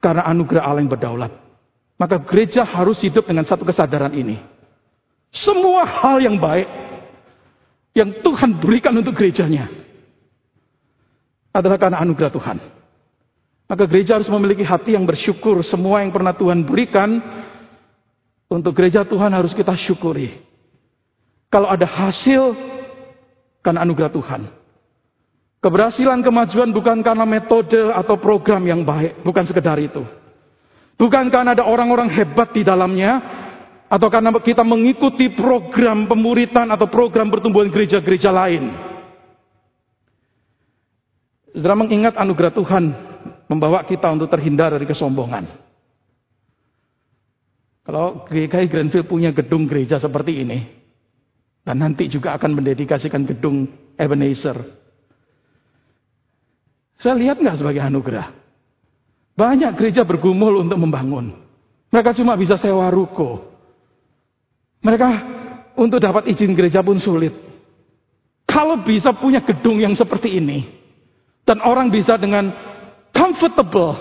Karena 0.00 0.26
anugerah 0.26 0.64
Allah 0.64 0.80
yang 0.82 0.92
berdaulat. 0.92 1.32
Maka 2.00 2.16
gereja 2.24 2.64
harus 2.64 3.00
hidup 3.04 3.28
dengan 3.28 3.44
satu 3.44 3.62
kesadaran 3.64 4.12
ini. 4.16 4.40
Semua 5.30 5.84
hal 5.84 6.18
yang 6.24 6.40
baik 6.40 6.89
yang 7.96 8.22
Tuhan 8.22 8.62
berikan 8.62 8.94
untuk 8.94 9.18
gerejanya 9.18 9.66
adalah 11.50 11.78
karena 11.78 11.98
anugerah 12.02 12.30
Tuhan. 12.30 12.58
Maka 13.70 13.86
gereja 13.86 14.18
harus 14.18 14.30
memiliki 14.30 14.66
hati 14.66 14.98
yang 14.98 15.06
bersyukur 15.06 15.62
semua 15.62 16.02
yang 16.02 16.10
pernah 16.10 16.34
Tuhan 16.34 16.66
berikan 16.66 17.22
Untuk 18.50 18.74
gereja 18.74 19.06
Tuhan 19.06 19.30
harus 19.30 19.54
kita 19.54 19.78
syukuri. 19.78 20.42
Kalau 21.54 21.70
ada 21.70 21.86
hasil 21.86 22.50
karena 23.62 23.86
anugerah 23.86 24.10
Tuhan. 24.10 24.50
Keberhasilan 25.62 26.18
kemajuan 26.26 26.74
bukan 26.74 26.98
karena 26.98 27.22
metode 27.22 27.78
atau 27.94 28.18
program 28.18 28.66
yang 28.66 28.82
baik, 28.82 29.22
bukan 29.22 29.46
sekedar 29.46 29.78
itu. 29.78 30.02
Bukan 30.98 31.30
karena 31.30 31.54
ada 31.54 31.62
orang-orang 31.62 32.10
hebat 32.10 32.50
di 32.50 32.66
dalamnya, 32.66 33.39
atau 33.90 34.06
karena 34.06 34.30
kita 34.38 34.62
mengikuti 34.62 35.34
program 35.34 36.06
pemuritan 36.06 36.70
atau 36.70 36.86
program 36.86 37.26
pertumbuhan 37.26 37.74
gereja-gereja 37.74 38.30
lain. 38.30 38.70
Saudara 41.50 41.74
mengingat 41.74 42.14
anugerah 42.14 42.54
Tuhan 42.54 42.84
membawa 43.50 43.82
kita 43.82 44.06
untuk 44.14 44.30
terhindar 44.30 44.70
dari 44.70 44.86
kesombongan. 44.86 45.50
Kalau 47.82 48.22
GKI 48.30 48.70
Grandfield 48.70 49.10
punya 49.10 49.34
gedung 49.34 49.66
gereja 49.66 49.98
seperti 49.98 50.46
ini, 50.46 50.62
dan 51.66 51.82
nanti 51.82 52.06
juga 52.06 52.38
akan 52.38 52.62
mendedikasikan 52.62 53.26
gedung 53.26 53.66
Ebenezer, 53.98 54.54
saya 57.02 57.18
lihat 57.18 57.42
nggak 57.42 57.58
sebagai 57.58 57.82
anugerah. 57.82 58.30
Banyak 59.34 59.74
gereja 59.74 60.06
bergumul 60.06 60.62
untuk 60.62 60.78
membangun. 60.78 61.34
Mereka 61.90 62.14
cuma 62.14 62.38
bisa 62.38 62.54
sewa 62.54 62.86
ruko. 62.92 63.49
Mereka 64.80 65.08
untuk 65.76 66.00
dapat 66.00 66.28
izin 66.28 66.56
gereja 66.56 66.80
pun 66.80 66.96
sulit. 67.00 67.32
Kalau 68.48 68.82
bisa 68.82 69.14
punya 69.14 69.44
gedung 69.44 69.78
yang 69.78 69.94
seperti 69.94 70.36
ini. 70.40 70.66
Dan 71.44 71.62
orang 71.64 71.88
bisa 71.88 72.20
dengan 72.20 72.52
comfortable 73.10 73.96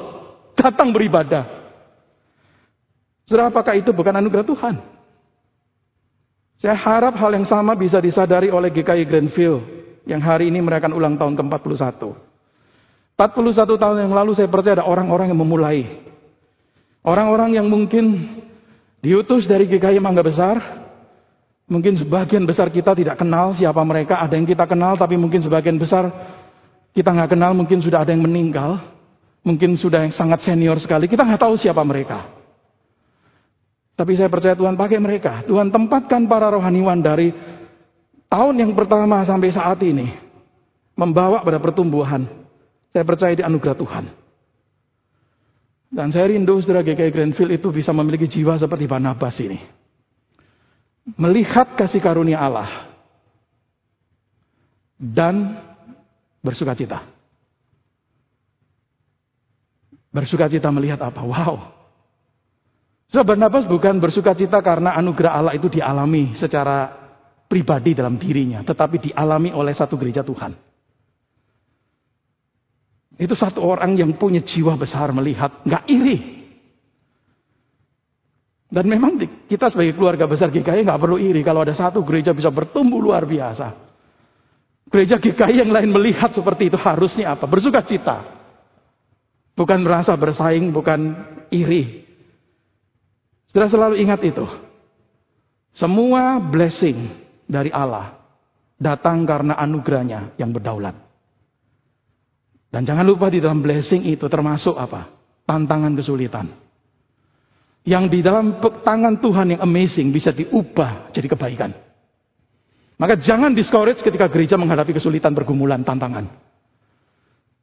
datang 0.53 0.91
beribadah. 0.91 1.47
Saudara, 3.29 3.53
apakah 3.53 3.77
itu 3.77 3.93
bukan 3.93 4.13
anugerah 4.17 4.45
Tuhan? 4.45 4.75
Saya 6.59 6.75
harap 6.75 7.15
hal 7.15 7.31
yang 7.39 7.47
sama 7.47 7.71
bisa 7.77 8.03
disadari 8.03 8.51
oleh 8.51 8.67
GKI 8.67 9.07
Grandfield 9.07 9.63
yang 10.03 10.19
hari 10.19 10.51
ini 10.51 10.59
merayakan 10.59 10.91
ulang 10.91 11.15
tahun 11.15 11.39
ke-41. 11.39 12.01
41 13.15 13.83
tahun 13.83 13.97
yang 14.07 14.13
lalu 14.15 14.31
saya 14.35 14.49
percaya 14.51 14.79
ada 14.79 14.85
orang-orang 14.87 15.31
yang 15.31 15.39
memulai. 15.39 15.79
Orang-orang 17.03 17.55
yang 17.55 17.67
mungkin 17.71 18.27
diutus 18.99 19.47
dari 19.47 19.67
GKI 19.67 19.99
Mangga 19.99 20.23
Besar. 20.23 20.79
Mungkin 21.69 22.01
sebagian 22.01 22.49
besar 22.49 22.73
kita 22.73 22.97
tidak 22.97 23.21
kenal 23.21 23.53
siapa 23.53 23.77
mereka. 23.85 24.17
Ada 24.17 24.33
yang 24.33 24.49
kita 24.49 24.65
kenal 24.65 24.97
tapi 24.97 25.21
mungkin 25.21 25.38
sebagian 25.38 25.77
besar 25.77 26.09
kita 26.97 27.13
nggak 27.13 27.38
kenal. 27.38 27.53
Mungkin 27.53 27.77
sudah 27.77 28.01
ada 28.01 28.09
yang 28.09 28.25
meninggal. 28.25 28.81
Mungkin 29.45 29.77
sudah 29.77 30.09
yang 30.09 30.13
sangat 30.13 30.41
senior 30.41 30.81
sekali. 30.81 31.05
Kita 31.05 31.21
nggak 31.21 31.41
tahu 31.45 31.53
siapa 31.62 31.85
mereka. 31.85 32.25
Tapi 33.93 34.17
saya 34.17 34.31
percaya 34.31 34.57
Tuhan 34.57 34.79
pakai 34.79 34.97
mereka. 34.97 35.43
Tuhan 35.45 35.69
tempatkan 35.69 36.25
para 36.25 36.49
rohaniwan 36.49 37.03
dari 37.03 37.35
tahun 38.31 38.55
yang 38.65 38.71
pertama 38.73 39.21
sampai 39.21 39.53
saat 39.53 39.77
ini. 39.85 40.09
Membawa 40.97 41.45
pada 41.45 41.62
pertumbuhan. 41.62 42.25
Saya 42.89 43.05
percaya 43.05 43.38
di 43.38 43.45
anugerah 43.45 43.77
Tuhan. 43.77 44.28
Dan 45.89 46.13
saya 46.13 46.30
rindu 46.30 46.62
saudara 46.62 46.86
GKI 46.86 47.10
Grandfield 47.10 47.58
itu 47.58 47.73
bisa 47.73 47.89
memiliki 47.89 48.30
jiwa 48.30 48.54
seperti 48.62 48.86
Barnabas 48.86 49.34
ini. 49.41 49.58
Melihat 51.17 51.73
kasih 51.73 51.97
karunia 51.97 52.38
Allah. 52.38 52.93
Dan 55.02 55.58
bersuka 56.45 56.78
cita. 56.78 57.02
Bersuka 60.13 60.45
cita 60.45 60.69
melihat 60.69 61.02
apa? 61.02 61.21
Wow. 61.25 61.73
So, 63.10 63.25
Barnabas 63.25 63.65
bukan 63.65 63.97
bersuka 63.97 64.38
cita 64.38 64.62
karena 64.62 64.93
anugerah 64.93 65.34
Allah 65.34 65.54
itu 65.58 65.65
dialami 65.65 66.38
secara 66.38 66.93
pribadi 67.49 67.97
dalam 67.97 68.21
dirinya. 68.21 68.62
Tetapi 68.62 69.10
dialami 69.10 69.49
oleh 69.49 69.73
satu 69.73 69.97
gereja 69.97 70.21
Tuhan. 70.21 70.68
Itu 73.19 73.36
satu 73.36 73.60
orang 73.60 73.99
yang 73.99 74.15
punya 74.15 74.39
jiwa 74.39 74.79
besar 74.79 75.12
melihat, 75.12 75.60
nggak 75.67 75.84
iri. 75.91 76.17
Dan 78.71 78.86
memang 78.88 79.19
kita 79.49 79.67
sebagai 79.67 79.97
keluarga 79.97 80.23
besar 80.23 80.47
GKI 80.53 80.88
nggak 80.88 81.01
perlu 81.01 81.19
iri 81.19 81.43
kalau 81.43 81.65
ada 81.65 81.75
satu 81.75 81.99
gereja 82.08 82.32
bisa 82.32 82.47
bertumbuh 82.47 83.01
luar 83.01 83.27
biasa. 83.27 83.75
Gereja 84.88 85.19
GKI 85.19 85.67
yang 85.67 85.73
lain 85.73 85.89
melihat 85.91 86.32
seperti 86.32 86.71
itu 86.71 86.79
harusnya 86.79 87.36
apa? 87.36 87.43
Bersuka 87.43 87.84
cita. 87.84 88.23
Bukan 89.58 89.84
merasa 89.84 90.15
bersaing, 90.15 90.71
bukan 90.71 91.17
iri. 91.51 92.08
Sudah 93.51 93.67
selalu 93.67 93.99
ingat 93.99 94.23
itu. 94.23 94.47
Semua 95.75 96.39
blessing 96.39 97.10
dari 97.49 97.73
Allah 97.73 98.15
datang 98.79 99.27
karena 99.27 99.58
anugerahnya 99.58 100.38
yang 100.39 100.53
berdaulat. 100.55 101.09
Dan 102.69 102.86
jangan 102.86 103.05
lupa 103.05 103.34
di 103.34 103.41
dalam 103.41 103.65
blessing 103.65 104.05
itu 104.05 104.29
termasuk 104.29 104.77
apa? 104.77 105.10
Tantangan 105.49 105.97
kesulitan. 105.97 106.53
Yang 107.82 108.05
di 108.13 108.19
dalam 108.21 108.62
tangan 108.62 109.17
Tuhan 109.17 109.58
yang 109.58 109.62
amazing 109.65 110.13
bisa 110.13 110.29
diubah 110.29 111.10
jadi 111.10 111.25
kebaikan. 111.25 111.73
Maka 112.99 113.17
jangan 113.17 113.55
discourage 113.55 114.03
ketika 114.05 114.29
gereja 114.29 114.60
menghadapi 114.60 114.93
kesulitan, 114.93 115.34
pergumulan, 115.34 115.82
tantangan. 115.82 116.29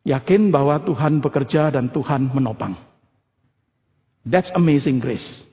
Yakin 0.03 0.51
bahwa 0.51 0.83
Tuhan 0.83 1.23
bekerja 1.23 1.71
dan 1.71 1.93
Tuhan 1.93 2.33
menopang. 2.33 2.75
That's 4.27 4.51
amazing 4.55 4.99
grace. 4.99 5.47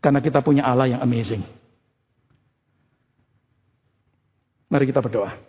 Karena 0.00 0.24
kita 0.24 0.40
punya 0.40 0.64
Allah 0.64 0.96
yang 0.96 1.00
amazing. 1.04 1.44
Mari 4.68 4.88
kita 4.88 5.00
berdoa. 5.00 5.47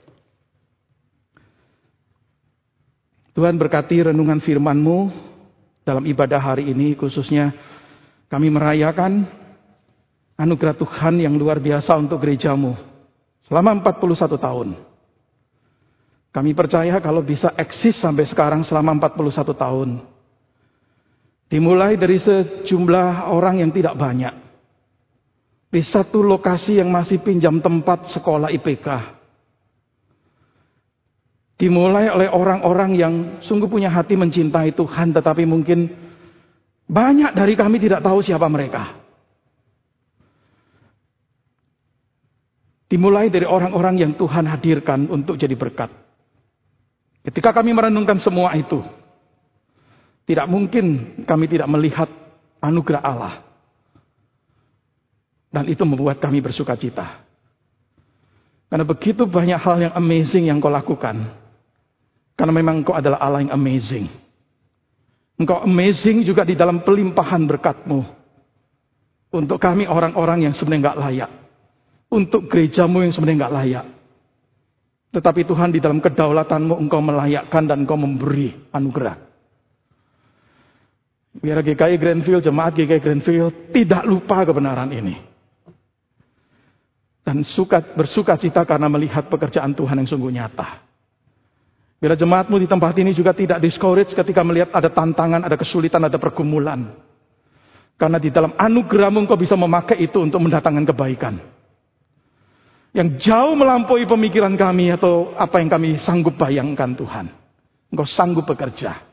Tuhan 3.39 3.55
berkati 3.55 4.03
renungan 4.03 4.43
firman-Mu 4.43 5.07
dalam 5.87 6.03
ibadah 6.03 6.43
hari 6.43 6.75
ini 6.75 6.91
khususnya 6.99 7.55
kami 8.27 8.51
merayakan 8.51 9.23
anugerah 10.35 10.75
Tuhan 10.75 11.23
yang 11.23 11.39
luar 11.39 11.63
biasa 11.63 11.95
untuk 11.95 12.19
gerejamu 12.19 12.75
selama 13.47 13.79
41 13.79 14.35
tahun. 14.35 14.69
Kami 16.35 16.51
percaya 16.51 16.99
kalau 16.99 17.23
bisa 17.23 17.55
eksis 17.55 18.03
sampai 18.03 18.27
sekarang 18.27 18.67
selama 18.67 19.07
41 19.07 19.55
tahun. 19.55 20.03
Dimulai 21.47 21.95
dari 21.95 22.19
sejumlah 22.19 23.31
orang 23.31 23.63
yang 23.63 23.71
tidak 23.71 23.95
banyak. 23.95 24.35
Di 25.71 25.79
satu 25.79 26.19
lokasi 26.27 26.83
yang 26.83 26.91
masih 26.91 27.23
pinjam 27.23 27.63
tempat 27.63 28.11
sekolah 28.11 28.51
IPK. 28.51 29.18
Dimulai 31.59 32.07
oleh 32.07 32.31
orang-orang 32.31 32.95
yang 32.95 33.13
sungguh 33.43 33.67
punya 33.67 33.91
hati 33.91 34.15
mencintai 34.15 34.71
Tuhan, 34.79 35.11
tetapi 35.11 35.43
mungkin 35.43 35.91
banyak 36.87 37.35
dari 37.35 37.59
kami 37.59 37.83
tidak 37.83 37.99
tahu 37.99 38.23
siapa 38.23 38.47
mereka. 38.47 38.95
Dimulai 42.87 43.27
dari 43.27 43.43
orang-orang 43.43 43.99
yang 43.99 44.11
Tuhan 44.15 44.47
hadirkan 44.47 45.11
untuk 45.11 45.35
jadi 45.35 45.53
berkat. 45.53 45.91
Ketika 47.27 47.51
kami 47.51 47.75
merenungkan 47.75 48.17
semua 48.23 48.55
itu, 48.55 48.79
tidak 50.23 50.47
mungkin 50.47 51.19
kami 51.27 51.45
tidak 51.51 51.67
melihat 51.67 52.07
anugerah 52.63 53.03
Allah. 53.03 53.33
Dan 55.51 55.67
itu 55.67 55.83
membuat 55.83 56.23
kami 56.23 56.39
bersuka 56.39 56.79
cita. 56.79 57.19
Karena 58.71 58.85
begitu 58.85 59.27
banyak 59.27 59.59
hal 59.59 59.77
yang 59.89 59.93
amazing 59.97 60.47
yang 60.47 60.63
kau 60.63 60.71
lakukan. 60.71 61.48
Karena 62.39 62.55
memang 62.55 62.79
engkau 62.79 62.95
adalah 62.95 63.19
Allah 63.19 63.43
yang 63.43 63.51
amazing. 63.51 64.07
Engkau 65.35 65.59
amazing 65.59 66.23
juga 66.23 66.47
di 66.47 66.55
dalam 66.55 66.87
pelimpahan 66.87 67.43
berkatmu. 67.43 67.99
Untuk 69.35 69.59
kami 69.59 69.91
orang-orang 69.91 70.47
yang 70.47 70.55
sebenarnya 70.55 70.87
nggak 70.87 70.99
layak. 71.03 71.31
Untuk 72.07 72.47
gerejamu 72.47 73.03
yang 73.03 73.11
sebenarnya 73.11 73.43
nggak 73.43 73.55
layak. 73.59 73.85
Tetapi 75.19 75.41
Tuhan 75.43 75.75
di 75.75 75.83
dalam 75.83 75.99
kedaulatanmu 75.99 76.79
engkau 76.79 77.03
melayakkan 77.03 77.67
dan 77.67 77.83
engkau 77.83 77.99
memberi 77.99 78.55
anugerah. 78.71 79.19
Biar 81.43 81.59
GKI 81.59 81.99
Grandfield, 81.99 82.41
jemaat 82.41 82.71
GKI 82.71 83.03
Grandfield 83.03 83.53
tidak 83.75 84.07
lupa 84.07 84.47
kebenaran 84.47 84.95
ini. 84.95 85.19
Dan 87.21 87.43
suka, 87.43 87.83
bersuka 87.83 88.39
cita 88.39 88.63
karena 88.63 88.87
melihat 88.87 89.27
pekerjaan 89.27 89.75
Tuhan 89.75 90.01
yang 90.01 90.09
sungguh 90.09 90.31
nyata. 90.33 90.88
Bila 91.99 92.15
jemaatmu 92.15 92.55
di 92.63 92.67
tempat 92.67 92.95
ini 92.95 93.11
juga 93.11 93.35
tidak 93.35 93.59
discourage 93.59 94.15
ketika 94.15 94.39
melihat 94.39 94.71
ada 94.71 94.87
tantangan, 94.87 95.43
ada 95.43 95.59
kesulitan, 95.59 95.99
ada 96.07 96.15
pergumulan. 96.15 96.95
Karena 97.99 98.15
di 98.15 98.31
dalam 98.31 98.55
anugerahmu 98.55 99.27
engkau 99.27 99.35
bisa 99.35 99.59
memakai 99.59 99.99
itu 99.99 100.23
untuk 100.23 100.39
mendatangkan 100.39 100.87
kebaikan. 100.87 101.35
Yang 102.95 103.27
jauh 103.27 103.53
melampaui 103.53 104.07
pemikiran 104.07 104.55
kami 104.55 104.95
atau 104.95 105.35
apa 105.35 105.59
yang 105.59 105.67
kami 105.67 105.99
sanggup 105.99 106.39
bayangkan 106.39 106.95
Tuhan. 106.95 107.27
Engkau 107.91 108.07
sanggup 108.07 108.47
bekerja. 108.47 109.03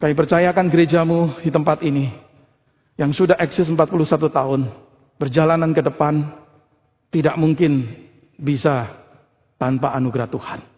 Kami 0.00 0.16
percayakan 0.16 0.66
gerejamu 0.72 1.36
di 1.44 1.52
tempat 1.52 1.84
ini. 1.84 2.32
yang 2.92 3.08
sudah 3.08 3.40
eksis 3.40 3.72
41 3.72 4.04
tahun, 4.28 4.68
perjalanan 5.16 5.72
ke 5.72 5.80
depan 5.80 6.28
tidak 7.08 7.40
mungkin 7.40 7.88
bisa 8.36 8.84
tanpa 9.56 9.96
anugerah 9.96 10.28
Tuhan. 10.28 10.71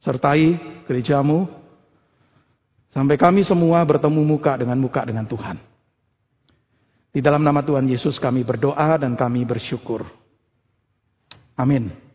Sertai 0.00 0.56
gerejamu, 0.88 1.44
sampai 2.90 3.20
kami 3.20 3.44
semua 3.44 3.84
bertemu 3.84 4.20
muka 4.24 4.56
dengan 4.56 4.80
muka 4.80 5.04
dengan 5.04 5.28
Tuhan. 5.28 5.60
Di 7.10 7.20
dalam 7.20 7.42
nama 7.42 7.60
Tuhan 7.60 7.90
Yesus 7.90 8.16
kami 8.16 8.46
berdoa 8.46 8.96
dan 8.96 9.18
kami 9.18 9.42
bersyukur. 9.42 10.06
Amin. 11.58 12.09